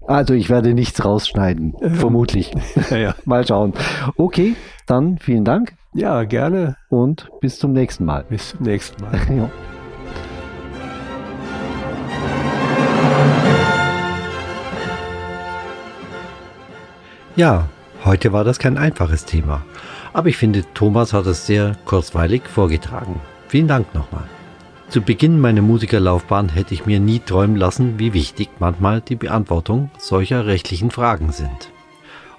Also 0.07 0.33
ich 0.33 0.49
werde 0.49 0.73
nichts 0.73 1.03
rausschneiden, 1.03 1.75
ähm, 1.81 1.95
vermutlich. 1.95 2.51
Ja, 2.89 2.97
ja. 2.97 3.15
mal 3.25 3.45
schauen. 3.45 3.73
Okay, 4.17 4.55
dann 4.87 5.17
vielen 5.19 5.45
Dank. 5.45 5.73
Ja, 5.93 6.23
gerne. 6.23 6.77
Und 6.89 7.29
bis 7.41 7.59
zum 7.59 7.73
nächsten 7.73 8.05
Mal. 8.05 8.25
Bis 8.27 8.49
zum 8.49 8.63
nächsten 8.63 9.01
Mal. 9.03 9.19
ja. 9.35 9.49
Ja, 17.37 17.67
heute 18.05 18.31
war 18.31 18.45
das 18.45 18.59
kein 18.59 18.77
einfaches 18.77 19.25
Thema, 19.25 19.65
aber 20.13 20.29
ich 20.29 20.37
finde, 20.37 20.63
Thomas 20.73 21.11
hat 21.11 21.25
es 21.25 21.45
sehr 21.45 21.75
kurzweilig 21.83 22.43
vorgetragen. 22.43 23.19
Vielen 23.49 23.67
Dank 23.67 23.93
nochmal. 23.93 24.23
Zu 24.87 25.01
Beginn 25.01 25.41
meiner 25.41 25.61
Musikerlaufbahn 25.61 26.47
hätte 26.47 26.73
ich 26.73 26.85
mir 26.85 27.01
nie 27.01 27.19
träumen 27.19 27.57
lassen, 27.57 27.99
wie 27.99 28.13
wichtig 28.13 28.47
manchmal 28.59 29.01
die 29.01 29.17
Beantwortung 29.17 29.89
solcher 29.97 30.45
rechtlichen 30.45 30.91
Fragen 30.91 31.33
sind. 31.33 31.71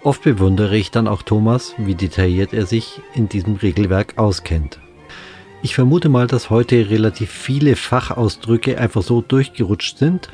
Oft 0.02 0.22
bewundere 0.22 0.78
ich 0.78 0.90
dann 0.90 1.08
auch 1.08 1.20
Thomas, 1.20 1.74
wie 1.76 1.94
detailliert 1.94 2.54
er 2.54 2.64
sich 2.64 3.02
in 3.12 3.28
diesem 3.28 3.56
Regelwerk 3.56 4.16
auskennt. 4.16 4.78
Ich 5.60 5.74
vermute 5.74 6.08
mal, 6.08 6.26
dass 6.26 6.48
heute 6.48 6.88
relativ 6.88 7.30
viele 7.30 7.76
Fachausdrücke 7.76 8.78
einfach 8.78 9.02
so 9.02 9.20
durchgerutscht 9.20 9.98
sind. 9.98 10.30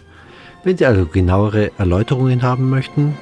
Wenn 0.62 0.76
Sie 0.76 0.86
also 0.86 1.06
genauere 1.06 1.72
Erläuterungen 1.78 2.42
haben 2.42 2.70
möchten, 2.70 3.16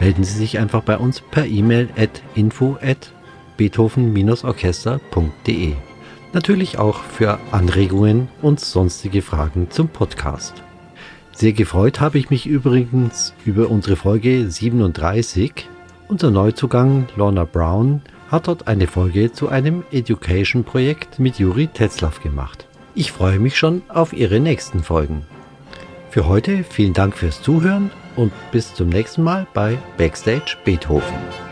melden 0.00 0.24
Sie 0.24 0.36
sich 0.36 0.58
einfach 0.58 0.82
bei 0.82 0.98
uns 0.98 1.20
per 1.20 1.46
E-Mail 1.46 1.88
at 1.96 2.20
info 2.34 2.76
at 2.82 3.12
beethoven-orchester.de. 3.56 5.74
Natürlich 6.32 6.78
auch 6.78 7.02
für 7.02 7.38
Anregungen 7.52 8.28
und 8.42 8.58
sonstige 8.60 9.22
Fragen 9.22 9.70
zum 9.70 9.88
Podcast. 9.88 10.62
Sehr 11.32 11.52
gefreut 11.52 12.00
habe 12.00 12.18
ich 12.18 12.30
mich 12.30 12.46
übrigens 12.46 13.34
über 13.44 13.70
unsere 13.70 13.96
Folge 13.96 14.50
37. 14.50 15.68
Unser 16.08 16.30
Neuzugang 16.30 17.08
Lorna 17.16 17.44
Brown 17.44 18.00
hat 18.30 18.46
dort 18.48 18.68
eine 18.68 18.86
Folge 18.86 19.32
zu 19.32 19.48
einem 19.48 19.84
Education-Projekt 19.92 21.18
mit 21.18 21.38
Juri 21.38 21.68
Tetzlaff 21.68 22.22
gemacht. 22.22 22.66
Ich 22.94 23.12
freue 23.12 23.38
mich 23.38 23.58
schon 23.58 23.82
auf 23.88 24.12
Ihre 24.12 24.40
nächsten 24.40 24.82
Folgen. 24.82 25.22
Für 26.10 26.26
heute 26.26 26.64
vielen 26.64 26.94
Dank 26.94 27.16
fürs 27.16 27.42
Zuhören 27.42 27.90
und 28.16 28.32
bis 28.50 28.74
zum 28.74 28.88
nächsten 28.88 29.22
Mal 29.22 29.46
bei 29.54 29.78
Backstage 29.96 30.56
Beethoven. 30.64 31.45